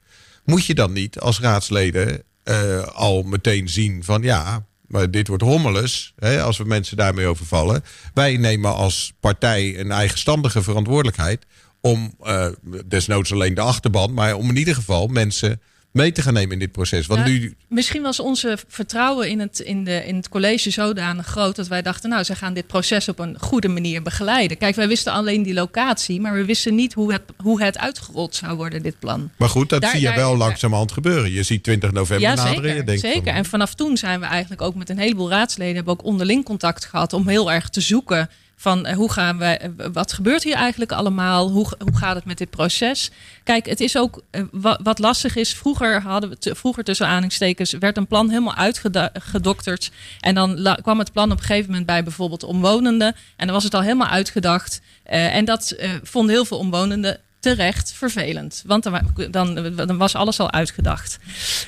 [0.46, 5.44] moet je dan niet als raadsleden eh, al meteen zien van ja, maar dit wordt
[5.44, 7.84] hommeles, hè, als we mensen daarmee overvallen.
[8.14, 11.46] Wij nemen als partij een eigenstandige verantwoordelijkheid
[11.82, 12.48] om eh,
[12.86, 15.62] desnoods alleen de achterban, maar om in ieder geval mensen
[15.96, 17.08] mee te gaan nemen in dit proces.
[17.08, 21.26] Want Ja, nu, Misschien was onze vertrouwen in het, in, de, in het college zodanig
[21.28, 24.58] groot dat wij dachten, nou, ze gaan dit proces op een goede manier begeleiden.
[24.58, 28.36] Kijk, wij wisten alleen die locatie, maar we wisten niet hoe het, hoe het uitgerold
[28.36, 29.30] zou worden, dit plan.
[29.38, 31.32] maar goed, dat Daar- zie je daar- wel daar- langzamerhand gebeuren.
[31.32, 32.62] Je ziet 20 november Ja, naderen.
[32.64, 32.86] Je zeker.
[32.86, 33.24] denkt zeker.
[33.24, 36.44] van, En vanaf toen zijn we eigenlijk ook met een heleboel raadsleden hebben ook onderling
[36.46, 38.30] contact gehad om heel erg te zoeken
[38.66, 41.50] van eh, hoe gaan we, eh, wat gebeurt hier eigenlijk allemaal?
[41.50, 43.12] Hoe, hoe gaat het met dit proces?
[43.44, 45.54] Kijk, het is ook eh, wa- wat lastig is.
[45.54, 49.92] Vroeger hadden we, vroeger tussen aanhalingstekens, werd een plan helemaal uitgedokterd.
[50.20, 53.16] En dan kwam het plan op een gegeven moment bij bijvoorbeeld omwonenden.
[53.36, 54.82] En dan was het al helemaal uitgedacht.
[55.04, 57.20] En dat vonden heel veel omwonenden
[57.54, 58.64] terecht vervelend.
[58.66, 58.84] Want
[59.32, 61.18] dan, dan, was alles al uitgedacht.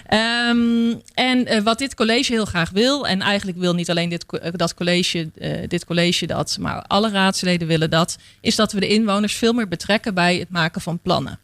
[0.05, 4.25] Ehm, en eh, wat dit college heel graag wil, en eigenlijk wil niet alleen dit,
[4.25, 8.79] eh, dat college, eh, dit college dat, maar alle raadsleden willen dat, is dat we
[8.79, 11.39] de inwoners veel meer betrekken bij het maken van plannen.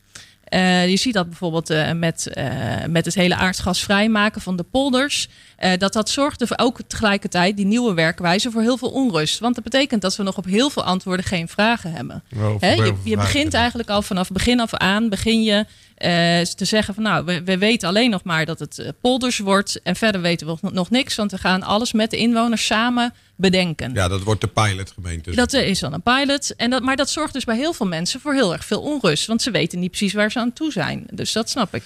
[0.53, 2.45] Eh, je ziet dat bijvoorbeeld eh, met, eh,
[2.87, 5.27] met het hele aardgas vrijmaken van de polders.
[5.77, 9.39] dat dat zorgde voor ook tegelijkertijd die nieuwe werkwijze voor heel veel onrust.
[9.39, 12.23] Want dat betekent dat we nog op heel veel antwoorden geen vragen hebben.
[12.29, 15.65] Wel je, je begint eigenlijk al vanaf begin af aan, begin je
[15.95, 19.37] eh, te zeggen van nou, we, we weten alleen nog maar dat het eh, polders
[19.37, 19.81] wordt.
[19.81, 23.13] En verder weten we nog, nog niks, want we gaan alles met de inwoners samen
[23.35, 23.93] bedenken.
[23.93, 25.31] Ja, dat wordt de pilotgemeente.
[25.31, 26.55] Dat eh, is dan een pilot.
[26.55, 29.27] En dat, maar dat zorgt dus bij heel veel mensen voor heel erg veel onrust.
[29.27, 31.07] Want ze weten niet precies waar ze aan toe zijn.
[31.11, 31.83] Dus dat snap ik.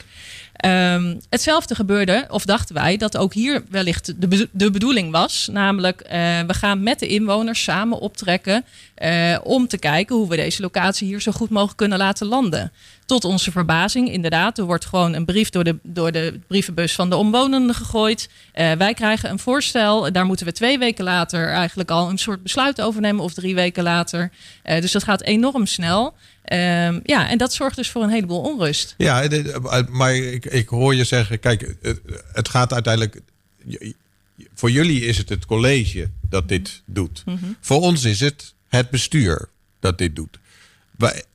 [0.54, 5.50] Ehm, hetzelfde gebeurde, of dachten wij, dat ook hier wellicht de, de bedoeling was.
[5.52, 6.02] Namelijk,
[6.48, 8.66] we gaan met de inwoners samen optrekken.
[9.44, 12.72] om te kijken hoe we deze locatie hier zo goed mogelijk kunnen laten landen.
[13.08, 17.10] Tot onze verbazing, inderdaad, er wordt gewoon een brief door de, door de brievenbus van
[17.10, 18.30] de omwonenden gegooid.
[18.54, 20.12] Eh, wij krijgen een voorstel.
[20.12, 23.56] Daar moeten we twee weken later eigenlijk al een soort besluit over nemen, of drie
[23.56, 24.32] weken later.
[24.64, 26.16] Eh, dus dat gaat enorm snel.
[26.44, 28.94] Ehm, ja, en dat zorgt dus voor een heleboel onrust.
[28.98, 31.76] Ja, de- maar ik, ik hoor je zeggen, kijk,
[32.34, 33.22] het, gaat uiteindelijk.
[34.54, 37.24] Voor jullie is het het college dat dit doet.
[37.62, 39.50] Voor ons is het het bestuur
[39.80, 40.40] dat dit doet.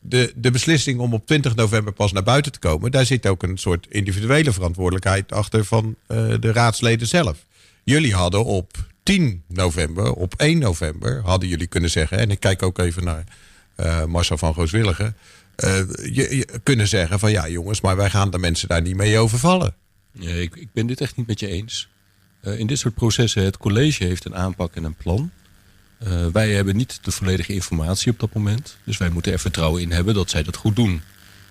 [0.01, 3.43] De, de beslissing om op 20 november pas naar buiten te komen, daar zit ook
[3.43, 7.47] een soort individuele verantwoordelijkheid achter van eh, de raadsleden zelf.
[7.85, 12.63] Jullie hadden op 10 november, op 1 november, hadden jullie kunnen zeggen, en ik kijk
[12.63, 13.25] ook even naar
[13.75, 15.17] eh, Marcel van Gooswilligen,
[15.57, 15.79] eh,
[16.13, 19.75] je, kunnen zeggen van ja jongens, maar wij gaan de mensen daar niet mee overvallen.
[20.13, 21.89] Nee, ik, ik ben dit echt niet met je eens.
[22.43, 25.31] In dit soort processen, het college heeft een aanpak en een plan.
[26.05, 28.77] Eh, wij hebben niet de volledige informatie op dat moment.
[28.85, 31.03] Dus wij moeten er vertrouwen in hebben dat zij dat goed doen.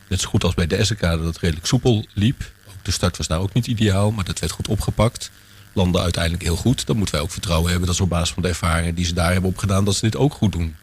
[0.07, 2.51] Net zo goed als bij de Essenkade dat het redelijk soepel liep.
[2.67, 5.31] Ook de start was daar ook niet ideaal, maar dat werd goed opgepakt.
[5.73, 6.85] Landde uiteindelijk heel goed.
[6.85, 9.13] Dan moeten wij ook vertrouwen hebben dat ze op basis van de ervaringen die ze
[9.13, 10.75] daar hebben opgedaan, dat ze dit ook goed doen.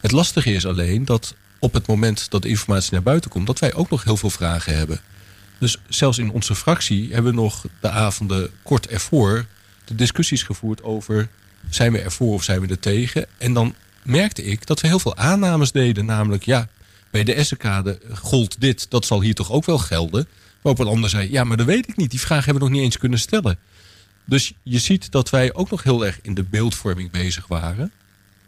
[0.00, 3.58] Het lastige is alleen dat op het moment dat de informatie naar buiten komt, dat
[3.58, 5.00] wij ook nog heel veel vragen hebben.
[5.58, 9.46] Dus zelfs in onze fractie hebben we nog de avonden kort ervoor
[9.84, 11.28] de discussies gevoerd over
[11.70, 13.26] zijn we ervoor of zijn we er tegen.
[13.38, 16.04] En dan merkte ik dat we heel veel aannames deden.
[16.04, 16.68] Namelijk, ja,
[17.10, 20.26] bij de Essenkade gold dit, dat zal hier toch ook wel gelden.
[20.62, 22.10] Waarop een ander zei, ja, maar dat weet ik niet.
[22.10, 23.58] Die vraag hebben we nog niet eens kunnen stellen.
[24.24, 27.92] Dus je ziet dat wij ook nog heel erg in de beeldvorming bezig waren.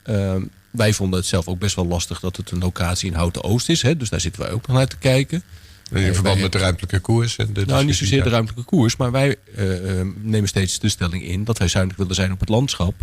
[0.02, 3.44] Ehm, wij vonden het zelf ook best wel lastig dat het een locatie in Houten
[3.44, 3.82] Oost is.
[3.82, 3.96] Hè?
[3.96, 5.42] Dus daar zitten wij ook nog naar te kijken.
[5.90, 7.36] In Eh, verband met de ruimtelijke koers.
[7.36, 10.78] En de nou, niet discussie zozeer de ruimtelijke koers, maar wij eh, eh, nemen steeds
[10.78, 12.94] de stelling in dat wij zuinig willen zijn op het landschap.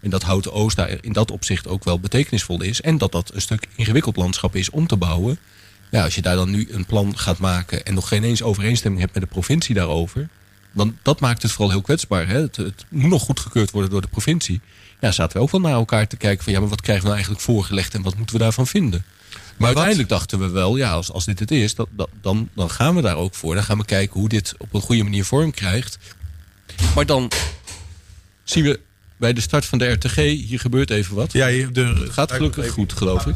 [0.00, 2.80] En dat Houten Oost daar in dat opzicht ook wel betekenisvol is.
[2.80, 5.38] En dat dat een stuk ingewikkeld landschap is om te bouwen.
[5.90, 9.02] Ja, als je daar dan nu een plan gaat maken en nog geen eens overeenstemming
[9.02, 10.28] hebt met de provincie daarover.
[10.70, 12.28] Want dat maakt het vooral heel kwetsbaar.
[12.28, 12.40] Hè?
[12.40, 14.60] Het, het moet nog goedgekeurd worden door de provincie.
[15.00, 17.08] Ja, zaten we ook wel naar elkaar te kijken van ja, maar wat krijgen we
[17.08, 19.04] nou eigenlijk voorgelegd en wat moeten we daarvan vinden?
[19.60, 22.70] Maar uiteindelijk dachten we wel, ja, als, als dit het is, dat, dat- dan, dan
[22.70, 23.54] gaan we daar ook voor.
[23.54, 25.98] Dan gaan we kijken hoe dit op een goede manier vorm krijgt.
[26.94, 27.30] Maar dan
[28.44, 28.80] zien we
[29.16, 31.32] bij de start van de RTG, hier gebeurt even wat.
[31.32, 33.34] Ja, de, gaat gelukkig goed, geloof ik.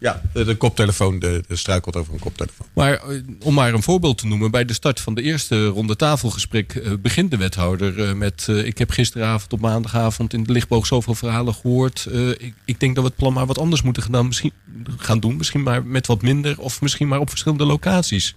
[0.00, 2.66] Ja, de, koptelefoon de, struikelt over een koptelefoon.
[2.72, 5.96] Maar eh, om maar een voorbeeld te noemen, bij de start van de eerste ronde
[5.96, 10.86] tafelgesprek eh, begint de wethouder eh, met: Ik heb gisteravond op maandagavond in de lichtboog
[10.86, 12.06] zoveel verhalen gehoord.
[12.06, 14.52] Eh, ik, ik denk dat we het plan maar wat anders moeten gaan, misschien,
[14.96, 15.36] gaan doen.
[15.36, 18.34] Misschien maar met wat minder of misschien maar op verschillende locaties.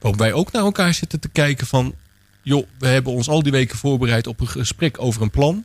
[0.00, 1.94] Waarop wij ook naar elkaar zitten te kijken van:
[2.42, 5.64] joh, we hebben ons al die weken voorbereid op een gesprek over een plan.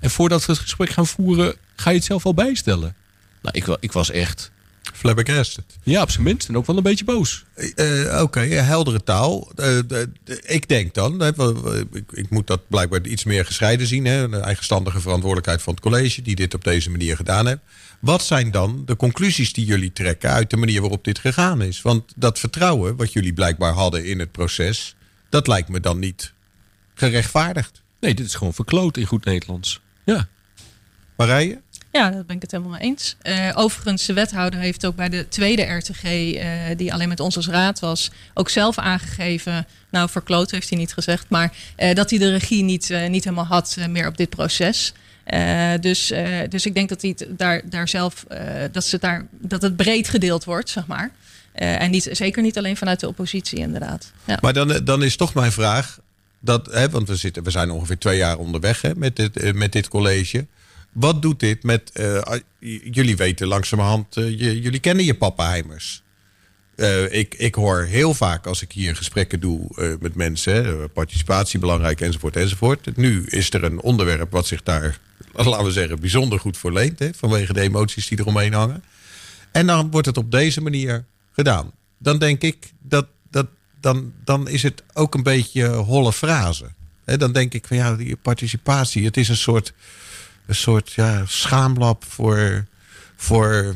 [0.00, 2.94] En voordat we het gesprek gaan voeren, ga je het zelf al bijstellen.
[3.42, 4.50] Nou, ik, ik was echt,
[4.96, 5.64] Flabbergasted.
[5.82, 6.48] ja, op zijn minst.
[6.48, 7.44] En ook wel een beetje boos.
[7.54, 9.50] Eh, Oké, ja, heldere taal.
[9.56, 9.78] Eh,
[10.42, 11.28] ik denk dan, hè,
[11.92, 14.04] ik, ik moet dat blijkbaar iets meer gescheiden zien.
[14.04, 17.60] Hè, de eigenstandige verantwoordelijkheid van het college, die dit op deze manier gedaan heeft.
[18.00, 21.82] Wat zijn dan de conclusies die jullie trekken uit de manier waarop dit gegaan is?
[21.82, 24.96] Want dat vertrouwen wat jullie blijkbaar hadden in het proces,
[25.28, 26.32] dat lijkt me dan niet
[26.94, 27.82] gerechtvaardigd.
[28.00, 29.80] Nee, dit is gewoon verkloot in goed Nederlands.
[30.04, 30.28] Ja.
[31.16, 31.60] Marije?
[31.96, 33.16] Ja, daar ben ik het helemaal mee eens.
[33.22, 37.36] Eh, overigens, de wethouder heeft ook bij de tweede RTG, eh, die alleen met ons
[37.36, 42.10] als raad was, ook zelf aangegeven, nou verkloot heeft hij niet gezegd, maar eh, dat
[42.10, 44.92] hij de regie niet, niet helemaal had meer op dit proces.
[45.80, 46.12] Dus,
[46.48, 48.24] dus ik denk dat, hij het daar, daar zelf,
[48.72, 51.10] dat, ze daar, dat het breed gedeeld wordt, zeg maar.
[51.52, 54.12] En niet, zeker niet alleen vanuit de oppositie, inderdaad.
[54.24, 54.38] Ja.
[54.40, 55.98] Maar dan, dan is toch mijn vraag.
[56.40, 59.72] Dat, hè, want we, zitten, we zijn ongeveer twee jaar onderweg hè, met, dit, met
[59.72, 60.46] dit college.
[60.96, 61.90] Wat doet dit met.
[61.90, 62.40] eh,
[62.84, 64.14] jullie weten langzamerhand.
[64.14, 66.02] je, jullie kennen je pappenheimers.
[66.76, 70.92] Eh, ik, ik hoor heel vaak als ik hier gesprekken doe met mensen.
[70.92, 72.96] Participatie belangrijk enzovoort enzovoort.
[72.96, 74.98] Nu is er een onderwerp wat zich daar.
[75.32, 76.98] Laten we zeggen, bijzonder goed voor leent.
[76.98, 78.84] Hè, vanwege de emoties die eromheen hangen.
[79.52, 81.70] En dan wordt het op deze manier gedaan.
[81.98, 83.46] Dan denk ik dat, dat
[83.80, 86.64] dan, dan is het ook een beetje holle frase.
[87.04, 89.72] Hè, dan denk ik van ja, die participatie, het is een soort,
[90.46, 92.66] een soort ja, schaamlab voor,
[93.16, 93.74] voor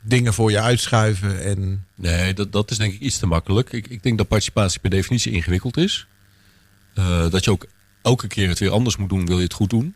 [0.00, 1.44] dingen voor je uitschuiven.
[1.44, 3.72] En Nee, dat, dat is denk ik iets te makkelijk.
[3.72, 6.06] Ik, ik denk dat participatie per definitie ingewikkeld is.
[6.94, 7.66] Eh, dat je ook
[8.02, 9.94] elke keer het weer anders moet doen, wil je het goed doen.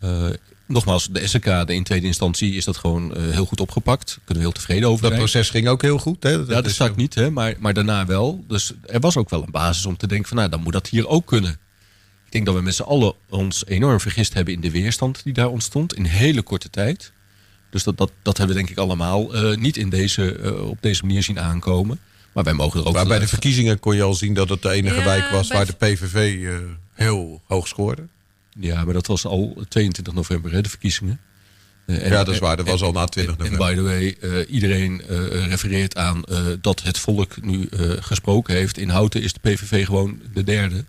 [0.00, 0.26] Eh,
[0.66, 4.06] nogmaals, de SK, de in tweede instantie, is dat gewoon eh, heel goed opgepakt.
[4.06, 5.22] Daar kunnen we heel tevreden over dat zijn.
[5.22, 6.22] proces ging ook heel goed.
[6.22, 6.30] Hè?
[6.30, 8.44] Ja, dat is- sta ik niet, hè, maar, maar daarna wel.
[8.48, 10.88] Dus er was ook wel een basis om te denken van, nou, dan moet dat
[10.88, 11.58] hier ook kunnen.
[12.36, 15.32] Ik denk dat we met z'n allen ons enorm vergist hebben in de weerstand die
[15.32, 17.12] daar ontstond in hele korte tijd.
[17.70, 20.78] Dus dat, dat, dat hebben we denk ik allemaal eh, niet in deze, eh, op
[20.80, 21.98] deze manier zien aankomen.
[22.32, 24.62] Maar wij mogen er ook Maar bij de verkiezingen kon je al zien dat het
[24.62, 26.54] de enige Ja, wijk was waar de PVV eh,
[26.92, 28.06] heel hoog scoorde.
[28.60, 31.20] Ja, maar dat was al 22 november, hè, de verkiezingen.
[31.86, 32.56] Eh, en- ja, dat is waar.
[32.56, 33.66] Dat was al na En, 20 en november.
[33.68, 38.54] by the way, eh, iedereen eh, refereert aan eh, dat het volk nu eh, gesproken
[38.54, 38.78] heeft.
[38.78, 40.84] In Houten is de PVV gewoon de derde.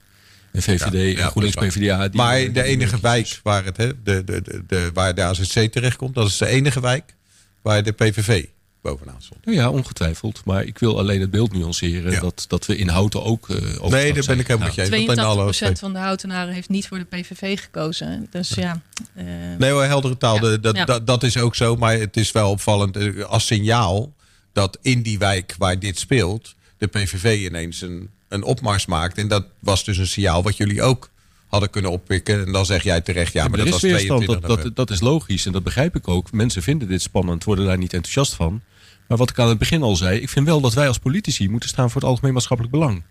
[0.51, 1.55] En VVD Ja, ja, en GroenLinks.
[1.75, 2.07] PvdA.
[2.07, 5.71] Die, maar de enige wijk waar, het, hè, de, de, de, de, waar de AZC
[5.71, 7.15] terechtkomt, dat is de enige wijk
[7.61, 8.45] waar de PVV
[8.81, 9.39] bovenaan stond.
[9.45, 10.41] Ja, ja, ongetwijfeld.
[10.45, 12.19] Maar ik wil alleen het beeld nuanceren Ja.
[12.19, 13.49] dat, dat we in Houten ook.
[13.49, 13.69] eh Nee,
[14.05, 14.39] daar ben zijn.
[14.39, 15.05] ik helemaal met je eens.
[15.05, 18.27] Dat in alle 82% van de houtenaren heeft niet voor de PVV gekozen.
[18.31, 18.81] Dus ja.
[19.13, 19.25] eh,
[19.57, 20.41] Nee hoor, heldere taal, Ja.
[20.41, 20.85] de- dat, Ja.
[20.85, 21.75] dat, dat is ook zo.
[21.75, 24.13] Maar het is wel opvallend eh, als signaal
[24.53, 26.55] dat in die wijk waar dit speelt...
[26.77, 29.17] de PVV ineens een, een opmars maakt.
[29.17, 31.09] En dat was dus een signaal wat jullie ook
[31.47, 32.45] hadden kunnen oppikken.
[32.45, 34.89] En dan zeg jij terecht, ja, maar dat was is weerstand, 22 dat, dat, dat
[34.89, 36.31] is logisch en dat begrijp ik ook.
[36.31, 38.61] Mensen vinden dit spannend, worden daar niet enthousiast van.
[39.07, 41.49] Maar wat ik aan het begin al zei, ik vind wel dat wij als politici
[41.49, 43.03] moeten staan voor het algemeen maatschappelijk belang.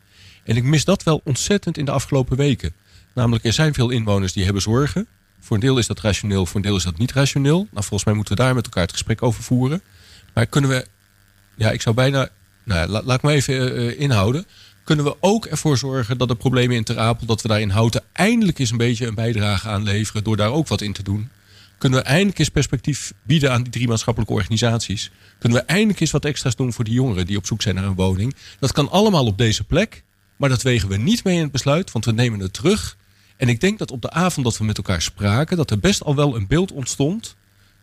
[0.44, 2.72] En ik mis dat wel ontzettend in de afgelopen weken.
[3.14, 5.06] Namelijk, er zijn veel inwoners die hebben zorgen.
[5.40, 7.56] Voor een deel is dat rationeel, voor een deel is dat niet rationeel.
[7.56, 9.82] Nou, volgens mij moeten we daar met elkaar het gesprek over voeren.
[10.34, 10.86] Maar kunnen we,
[11.56, 12.28] ja, ik zou bijna,
[12.64, 14.46] nou ja, la- laat ik me even eh, eh, inhouden.
[14.86, 17.70] Kunnen we ook ervoor zorgen dat de problemen in Ter Apel, dat we daar in
[17.70, 21.02] Houten eindelijk eens een beetje een bijdrage aan leveren door daar ook wat in te
[21.02, 21.28] doen?
[21.78, 25.10] Kunnen we eindelijk eens perspectief bieden aan die drie maatschappelijke organisaties?
[25.38, 27.84] Kunnen we eindelijk eens wat extra's doen voor die jongeren die op zoek zijn naar
[27.84, 28.34] een woning?
[28.58, 30.02] Dat kan allemaal op deze plek,
[30.36, 32.96] maar dat wegen we niet mee in het besluit, want we nemen het terug.
[33.36, 36.04] En ik denk dat op de avond dat we met elkaar spraken, dat er best
[36.04, 37.36] al wel een beeld ontstond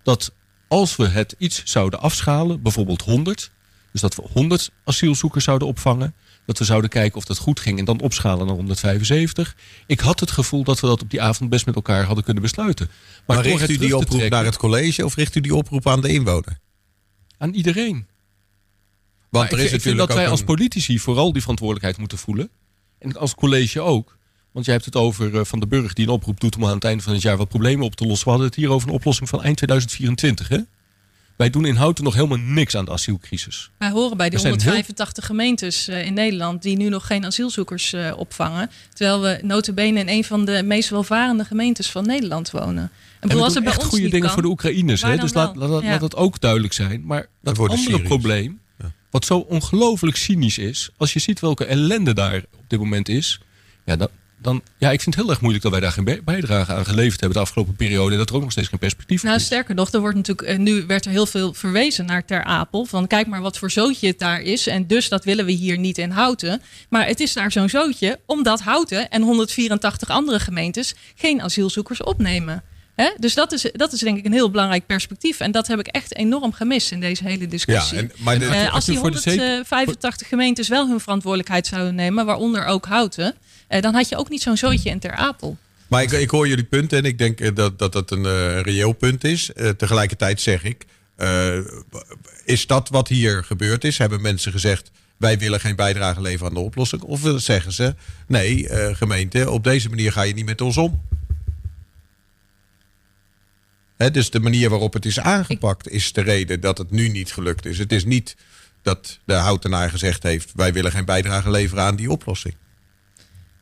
[0.04, 0.34] dat
[0.68, 3.52] als we het iets zouden afschalen, bijvoorbeeld 100,
[3.92, 6.14] dus dat we 100 asielzoekers zouden opvangen,
[6.46, 9.56] dat we zouden kijken of dat goed ging en dan opschalen naar 175.
[9.88, 12.44] Ik had het gevoel dat we dat op die avond best met elkaar hadden kunnen
[12.44, 12.90] besluiten.
[13.28, 16.02] Maar, richt u die oproep trekken naar het college of richt u die oproep aan
[16.02, 16.62] de inwoner?
[17.44, 18.08] aan iedereen.
[19.30, 21.98] Want Maar er ik, is ik vind natuurlijk dat wij als politici vooral die verantwoordelijkheid
[21.98, 22.50] moeten voelen.
[23.00, 24.18] En als college ook.
[24.52, 26.74] Want jij hebt het over eh, Van de Burg die een oproep doet om aan
[26.74, 28.24] het einde van het jaar wat problemen op te lossen.
[28.24, 30.48] We hadden het hier over een oplossing van eind 2024.
[30.48, 30.60] Hè?
[31.36, 33.70] Wij doen in Houten nog helemaal niks aan de asielcrisis.
[33.78, 37.06] Wij horen bij de Er zijn heel- 185 gemeentes eh, in Nederland die nu nog
[37.08, 38.70] geen asielzoekers eh, opvangen.
[38.94, 42.92] Terwijl we notabene in een van de meest welvarende gemeentes van Nederland wonen.
[43.20, 45.02] En En als doen het bij echt ons goede dingen kan, voor de Oekraïners.
[45.02, 45.18] Hè?
[45.18, 45.90] Dus laat, laat, Ja.
[45.90, 47.06] laat dat ook duidelijk zijn.
[47.06, 48.02] Maar dat andere Syriërs.
[48.08, 48.60] probleem,
[49.10, 50.90] wat zo ongelooflijk cynisch is...
[50.98, 53.40] als je ziet welke ellende daar op dit moment is...
[53.86, 54.08] Ja, dan,
[54.44, 56.86] dan, ja, ik vind het heel erg moeilijk dat wij daar geen bij- bijdrage aan
[56.86, 57.38] geleverd hebben...
[57.38, 59.46] de afgelopen periode en dat er ook nog steeds geen perspectief Nou, is.
[59.46, 62.86] sterker nog, er wordt natuurlijk, eh, nu werd er heel veel verwezen naar Ter Apel.
[62.86, 64.68] Van kijk maar wat voor zootje het daar is.
[64.68, 66.62] En dus dat willen we hier niet in Houten.
[66.90, 72.64] Maar het is daar zo'n zootje omdat Houten en 184 andere gemeentes geen asielzoekers opnemen.
[72.96, 73.10] Hè?
[73.20, 75.40] Dus dat is, dat is denk ik een heel belangrijk perspectief.
[75.40, 77.98] En dat heb ik echt enorm gemist in deze hele Ja, discussie.
[77.98, 81.96] en, maar de- Eh, als die voor de zeker- 185 gemeentes wel hun verantwoordelijkheid zouden
[81.96, 83.32] nemen, waaronder ook Houten, eh,
[83.68, 85.58] dan had je ook niet zo'n zootje in Ter Apel.
[85.88, 88.62] Maar ik, ik hoor jullie punten en ik denk eh, dat dat, dat een eh,
[88.62, 89.54] reëel punt is.
[89.54, 90.86] Eh, tegelijkertijd zeg ik,
[91.16, 91.58] eh,
[92.46, 93.98] is dat wat hier gebeurd is?
[93.98, 97.02] Hebben mensen gezegd, wij willen geen bijdrage leveren aan de oplossing?
[97.02, 97.96] Of zeggen ze,
[98.28, 101.02] nee eh, gemeente, op deze manier ga je niet met ons om?
[104.12, 107.66] Dus de manier waarop het is aangepakt is de reden dat het nu niet gelukt
[107.66, 107.78] is.
[107.78, 108.36] Het is niet
[108.82, 112.56] dat de houtenaar gezegd heeft, wij willen geen bijdrage leveren aan die oplossing.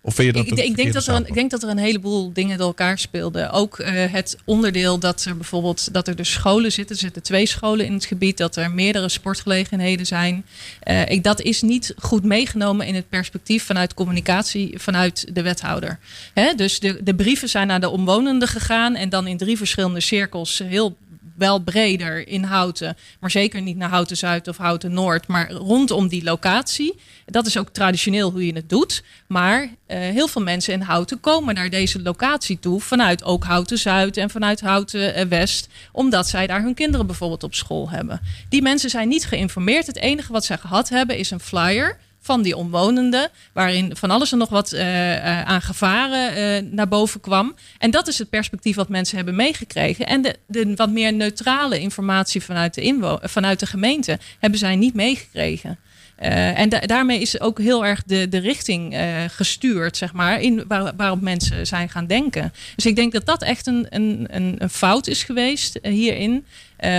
[0.03, 2.33] Of vind je dat Ik, denk dat er een, ik denk dat er een heleboel
[2.33, 3.51] dingen door elkaar speelden.
[3.51, 6.95] Ook eh, het onderdeel dat er bijvoorbeeld dat er dus scholen zitten.
[6.95, 8.37] Er zitten twee scholen in het gebied.
[8.37, 10.45] Dat er meerdere sportgelegenheden zijn.
[10.79, 15.99] Eh, ik, dat is niet goed meegenomen in het perspectief vanuit communicatie vanuit de wethouder.
[16.33, 16.53] Hè?
[16.55, 18.95] Dus de, de brieven zijn naar de omwonenden gegaan.
[18.95, 20.97] En dan in drie verschillende cirkels heel
[21.35, 26.07] wel breder in Houten, maar zeker niet naar Houten Zuid of Houten Noord, maar rondom
[26.07, 26.99] die locatie.
[27.25, 29.03] Dat is ook traditioneel hoe je het doet.
[29.27, 33.77] Maar eh, heel veel mensen in Houten komen naar deze locatie toe vanuit ook Houten
[33.77, 38.21] Zuid en vanuit Houten eh, West, omdat zij daar hun kinderen bijvoorbeeld op school hebben.
[38.49, 39.87] Die mensen zijn niet geïnformeerd.
[39.87, 44.31] Het enige wat zij gehad hebben is een flyer van die omwonenden, waarin van alles
[44.31, 47.55] en nog wat eh, eh, aan gevaren eh, naar boven kwam.
[47.77, 50.05] En dat is het perspectief wat mensen hebben meegekregen.
[50.05, 55.79] En de, wat meer neutrale informatie vanuit de, vanuit de gemeente hebben zij niet meegekregen.
[56.21, 60.41] Eh, en da- daarmee is ook heel erg de, de richting eh, gestuurd, zeg maar,
[60.41, 62.53] in waar, waarop mensen zijn gaan denken.
[62.75, 66.45] Dus ik denk dat dat echt een, een, een, fout is geweest eh, hierin.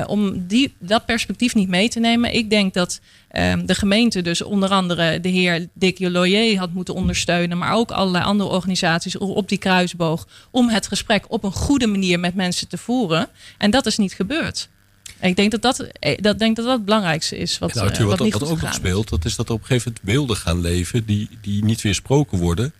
[0.07, 2.35] om die, dat perspectief niet mee te nemen.
[2.35, 6.95] Ik denk dat ehm, de gemeente dus onder andere de heer Dick Loyer had moeten
[6.95, 7.59] ondersteunen.
[7.59, 10.29] Maar ook allerlei andere organisaties op die kruisboog.
[10.51, 13.29] Om het gesprek op een goede manier met mensen te voeren.
[13.59, 14.69] En dat is niet gebeurd.
[15.21, 17.59] Ik denk dat dat, eh, dat, denk dat dat het belangrijkste is.
[17.59, 19.61] Wat, Arthur, eh, wat, wat niet wat ook nog speelt, dat is dat er op
[19.61, 22.73] een gegeven moment beelden gaan leven die, die niet weersproken worden.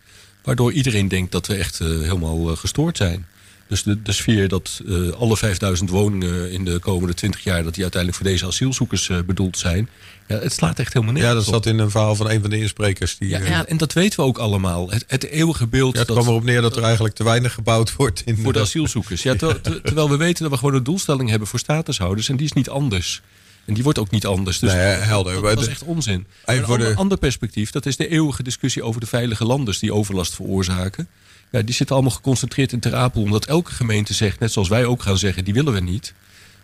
[0.43, 3.27] Waardoor iedereen denkt dat we echt eh, helemaal gestoord zijn.
[3.73, 7.63] Dus de, de sfeer dat eh, alle 5000 woningen in de komende 20 jaar...
[7.63, 9.89] dat die uiteindelijk voor deze asielzoekers eh, bedoeld zijn.
[10.27, 11.23] Ja, het slaat echt helemaal neer.
[11.23, 13.17] Ja, dat zat in een verhaal van een van de insprekers.
[13.17, 14.89] Die, Ja, eh, en, en dat weten we ook allemaal.
[14.91, 17.53] Het, het eeuwige beeld ja, het dat, kwam erop neer dat er eigenlijk te weinig
[17.53, 18.21] gebouwd wordt.
[18.25, 19.23] In voor de asielzoekers.
[19.23, 22.29] Ja, ter- ter- terwijl we weten dat we gewoon een doelstelling hebben voor statushouders.
[22.29, 23.21] En die is niet anders.
[23.65, 24.59] En die wordt ook niet anders.
[24.59, 25.41] Dus Nee, helder.
[25.41, 26.25] Dat, is echt onzin.
[26.45, 29.93] Een de- ander, ander perspectief, dat is de eeuwige discussie over de veilige landers die
[29.93, 31.07] overlast veroorzaken.
[31.53, 34.85] Ja, die zitten allemaal geconcentreerd in Ter Apel, omdat elke gemeente zegt, net zoals wij
[34.85, 36.13] ook gaan zeggen, die willen we niet.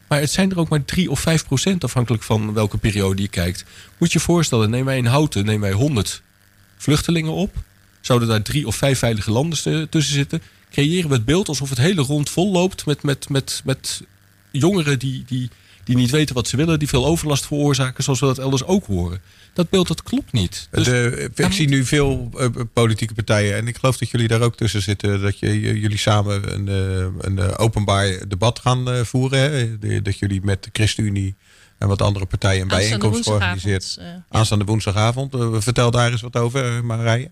[0.07, 3.27] Maar het zijn er ook maar 3 of 5 procent, afhankelijk van welke periode je
[3.27, 3.65] kijkt.
[3.97, 6.21] Moet je je voorstellen, nemen wij in Houten nemen wij 100
[6.77, 7.55] vluchtelingen op.
[8.01, 10.41] Zouden daar drie of vijf veilige landen eh, tussen zitten?
[10.71, 14.01] Creëren we het beeld alsof het hele rond vol loopt met, met, met, met
[14.51, 15.49] jongeren die, die,
[15.83, 18.85] die niet weten wat ze willen, die veel overlast veroorzaken, zoals we dat elders ook
[18.85, 19.21] horen.
[19.53, 20.67] Dat beeld dat klopt niet.
[20.71, 24.41] Dus de, ik zie nu veel eh, politieke partijen, en ik geloof dat jullie daar
[24.41, 29.39] ook tussen zitten, dat je, jullie samen een, eh, een eh, openbaar debat gaan voeren.
[29.39, 29.79] Hè?
[29.79, 31.35] De- dat jullie met de ChristenUnie
[31.77, 33.97] en wat andere partijen een bijeenkomst georganiseerd.
[33.99, 34.25] ja.
[34.29, 35.35] Aanstaande woensdagavond.
[35.63, 37.31] Vertel daar eens wat over, Marije.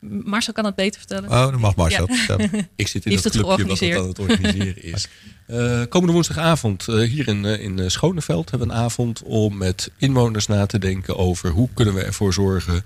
[0.00, 1.30] Marcel kan het beter vertellen.
[1.30, 2.16] Oh, dan mag Marcel Ja.
[2.16, 2.68] vertellen.
[2.76, 5.06] Ik zit in het clubje wat het aan het organiseren is.
[5.46, 9.90] Eh, komende woensdagavond eh, hier in, eh, in Schoneveld hebben we een avond om met
[9.96, 12.84] inwoners na te denken over hoe kunnen we ervoor zorgen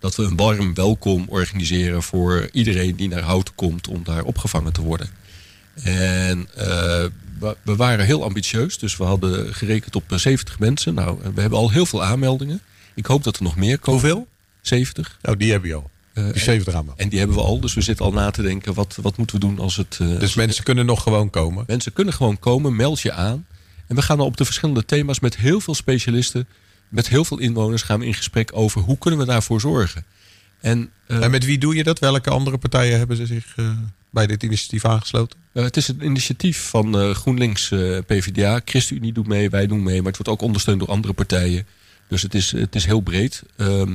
[0.00, 4.72] dat we een warm welkom organiseren voor iedereen die naar Houten komt om daar opgevangen
[4.72, 5.08] te worden.
[5.82, 6.48] En
[7.38, 10.94] we, we waren heel ambitieus, dus we hadden gerekend op eh, 70 mensen.
[10.94, 12.60] Nou, we hebben al heel veel aanmeldingen.
[12.94, 14.00] Ik hoop dat er nog meer komen.
[14.00, 14.26] Hoeveel?
[14.60, 15.18] 70.
[15.22, 15.90] Oh, die heb je al.
[16.26, 16.86] Eh, Die 70 aan.
[16.96, 19.40] en die hebben we al, dus we zitten al na te denken, wat, wat moeten
[19.40, 19.98] we doen als het...
[20.00, 21.64] eh, als Dus het- mensen kunnen nog gewoon komen.
[21.66, 23.46] Mensen kunnen gewoon komen, meld je aan.
[23.86, 26.46] En we gaan dan op de verschillende thema's met heel veel specialisten,
[26.88, 30.04] met heel veel inwoners, gaan we in gesprek over hoe kunnen we daarvoor zorgen.
[30.60, 31.98] En, eh, En met wie doe je dat?
[31.98, 33.54] Welke andere partijen hebben ze zich
[34.10, 35.38] bij dit initiatief aangesloten?
[35.52, 37.68] Het is een initiatief van GroenLinks,
[38.06, 38.60] PvdA.
[38.64, 39.96] ChristenUnie doet mee, wij doen mee.
[39.96, 41.66] Maar het wordt ook ondersteund door andere partijen.
[42.08, 43.42] Dus het is, het is heel breed.
[43.56, 43.92] Ehm,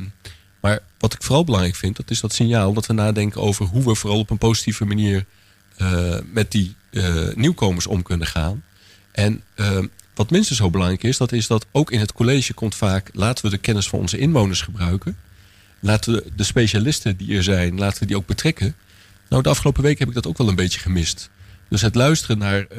[0.63, 3.83] maar wat ik vooral belangrijk vind, dat is dat signaal dat we nadenken over hoe
[3.83, 5.25] we vooral op een positieve manier
[5.77, 8.63] eh, met die eh, nieuwkomers om kunnen gaan.
[9.11, 12.75] En ehm, wat minstens zo belangrijk is, dat is dat ook in het college komt
[12.75, 15.17] vaak, laten we de kennis van onze inwoners gebruiken.
[15.79, 18.75] Laten we de specialisten die er zijn, laten we die ook betrekken.
[19.29, 21.29] Nou, de afgelopen week heb ik dat ook wel een beetje gemist.
[21.69, 22.77] Dus het luisteren naar eh,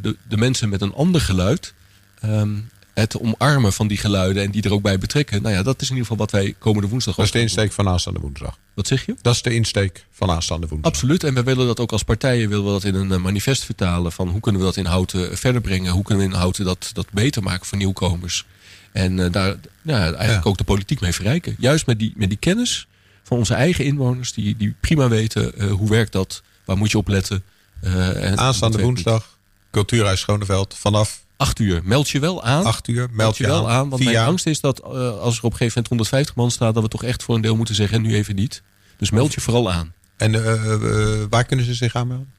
[0.00, 1.74] de, de mensen met een ander geluid.
[2.20, 2.56] ehm,
[2.94, 5.42] het omarmen van die geluiden en die er ook bij betrekken.
[5.42, 7.72] Nou ja, dat is in ieder geval wat wij komende woensdag Dat is de insteek
[7.72, 8.58] van aanstaande woensdag.
[8.74, 9.14] Wat zeg je?
[9.22, 10.92] Dat is de insteek van aanstaande woensdag.
[10.92, 11.24] Absoluut.
[11.24, 14.12] En we willen dat ook als partijen willen we dat in een eh, manifest vertalen.
[14.12, 15.92] Van hoe kunnen we dat in Houten verder brengen?
[15.92, 18.44] Hoe kunnen we in Houten dat, dat beter maken voor nieuwkomers?
[18.92, 20.50] En eh, daar ja, eigenlijk Ja.
[20.50, 21.56] ook de politiek mee verrijken.
[21.58, 22.86] Juist met die, met die kennis
[23.22, 24.32] van onze eigen inwoners.
[24.32, 26.42] Die, die prima weten eh, hoe werkt dat?
[26.64, 27.42] Waar moet je op letten?
[27.80, 29.38] Eh, en Aanstaande woensdag,
[29.70, 31.80] Cultuurhuis Schoneveld, vanaf Acht uur.
[31.84, 32.64] Meld je wel aan.
[32.64, 32.96] 8 uur.
[32.96, 33.88] Meld, Meld je wel aan.
[33.88, 36.50] Want via, mijn angst is dat eh, als er op een gegeven moment 150 man
[36.50, 36.74] staat...
[36.74, 38.62] dat we toch echt voor een deel moeten zeggen en nu even niet.
[38.96, 39.92] Dus meld je vooral aan.
[40.16, 42.32] En eh, eh, waar kunnen ze zich aanmelden?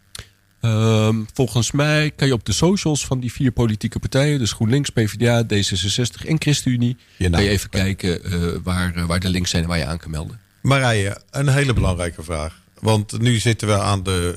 [0.61, 4.89] Ehm, volgens mij kan je op de socials van die vier politieke partijen, dus GroenLinks,
[4.89, 8.21] PvdA, D66 en ChristenUnie, Je kan je even kijken
[8.63, 10.39] waar, waar de links zijn en waar je aan kan melden.
[10.61, 12.59] Marije, een hele belangrijke vraag.
[12.79, 14.33] Want nu zitten we aan de,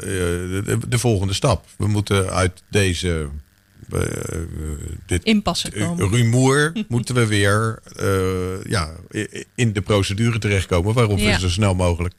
[0.65, 1.65] de, de volgende stap.
[1.77, 3.29] We moeten uit deze
[3.93, 4.01] eh,
[5.07, 6.09] dit Inpassen eh, komen.
[6.09, 8.91] rumoer moeten we weer eh, ja,
[9.55, 10.95] in de procedure terechtkomen.
[10.95, 11.33] Waarop Ja.
[11.35, 12.15] we zo snel mogelijk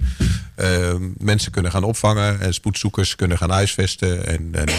[0.56, 2.40] eh, mensen kunnen gaan opvangen.
[2.42, 4.26] En spoedzoekers kunnen gaan huisvesten.
[4.26, 4.70] En, en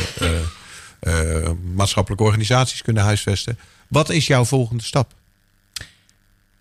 [1.75, 3.59] maatschappelijke organisaties kunnen huisvesten.
[3.89, 5.13] Wat is jouw volgende stap?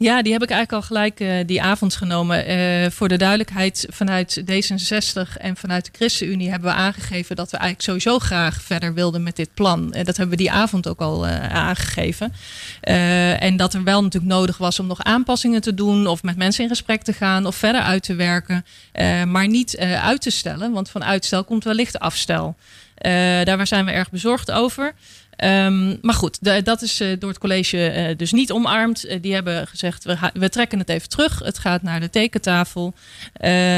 [0.02, 2.46] Ja, die heb ik eigenlijk al gelijk eh, die avond genomen.
[2.46, 7.58] Eh, voor de duidelijkheid, vanuit D66 en vanuit de ChristenUnie hebben we aangegeven dat we
[7.58, 9.94] eigenlijk sowieso graag verder wilden met dit plan.
[9.94, 12.34] En dat hebben we die avond ook al eh, aangegeven.
[12.82, 16.38] Eh, en dat er wel natuurlijk nodig was om nog aanpassingen te doen, of met
[16.38, 18.66] mensen in gesprek te gaan, of verder uit te werken.
[18.92, 22.56] Eh, maar niet eh, uit te stellen, want van uitstel komt wellicht afstel.
[22.96, 23.12] Eh,
[23.44, 24.94] daar zijn we erg bezorgd over.
[25.40, 29.04] Ehm, maar goed, dat is eh, door het college eh, dus niet omarmd.
[29.04, 31.40] Eh, die hebben gezegd, we, we trekken het even terug.
[31.40, 32.94] Het gaat naar de tekentafel.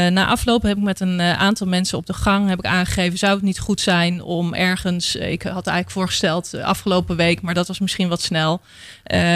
[0.10, 3.18] Na afloop heb ik met een aantal mensen op de gang heb ik aangegeven...
[3.18, 5.16] zou het niet goed zijn om ergens...
[5.16, 7.42] ik had eigenlijk voorgesteld afgelopen week...
[7.42, 8.62] maar dat was misschien wat snel...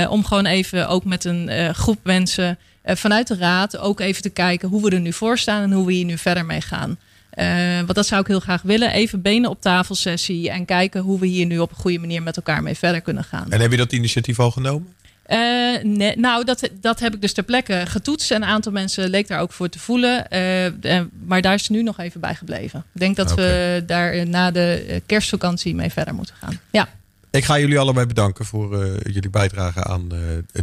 [0.10, 2.58] om gewoon even ook met een groep mensen...
[2.84, 5.62] vanuit de raad ook even te kijken hoe we er nu voor staan...
[5.62, 6.98] en hoe we hier nu verder mee gaan.
[7.36, 8.92] Eh, want dat zou ik heel graag willen.
[8.92, 12.24] Even benen op tafel sessie en kijken hoe we hier nu op een goede manier
[12.24, 13.52] met elkaar mee verder kunnen gaan.
[13.52, 14.94] En heb je dat initiatief al genomen?
[15.24, 15.38] Eh,
[15.84, 18.32] nee, nou, dat, dat heb ik dus ter plekke getoetst.
[18.32, 20.30] En een aantal mensen leek daar ook voor te voelen.
[20.30, 22.84] Eh, maar daar is het nu nog even bij gebleven.
[22.94, 26.60] Ik denk dat we daar na de kerstvakantie mee verder moeten gaan.
[26.72, 26.90] Ja,
[27.32, 30.10] Ik ga jullie allebei bedanken voor jullie bijdrage aan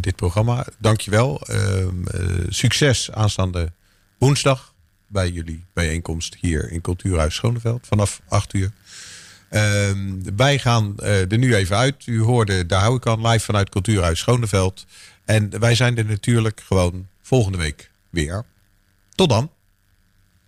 [0.01, 0.67] dit programma.
[0.79, 1.41] Dankjewel.
[1.41, 3.73] Ehm eh succes aanstaande
[4.19, 4.72] woensdag
[5.13, 8.71] bij jullie bijeenkomst hier in Cultuurhuis Schoneveld vanaf 8 uur.
[9.49, 12.07] Ehm, wij gaan eh, er nu even uit.
[12.07, 14.87] U hoorde, daar hou ik aan, live vanuit Cultuurhuis Schoneveld.
[15.25, 18.45] En wij zijn er natuurlijk gewoon volgende week weer.
[19.15, 19.51] Tot dan.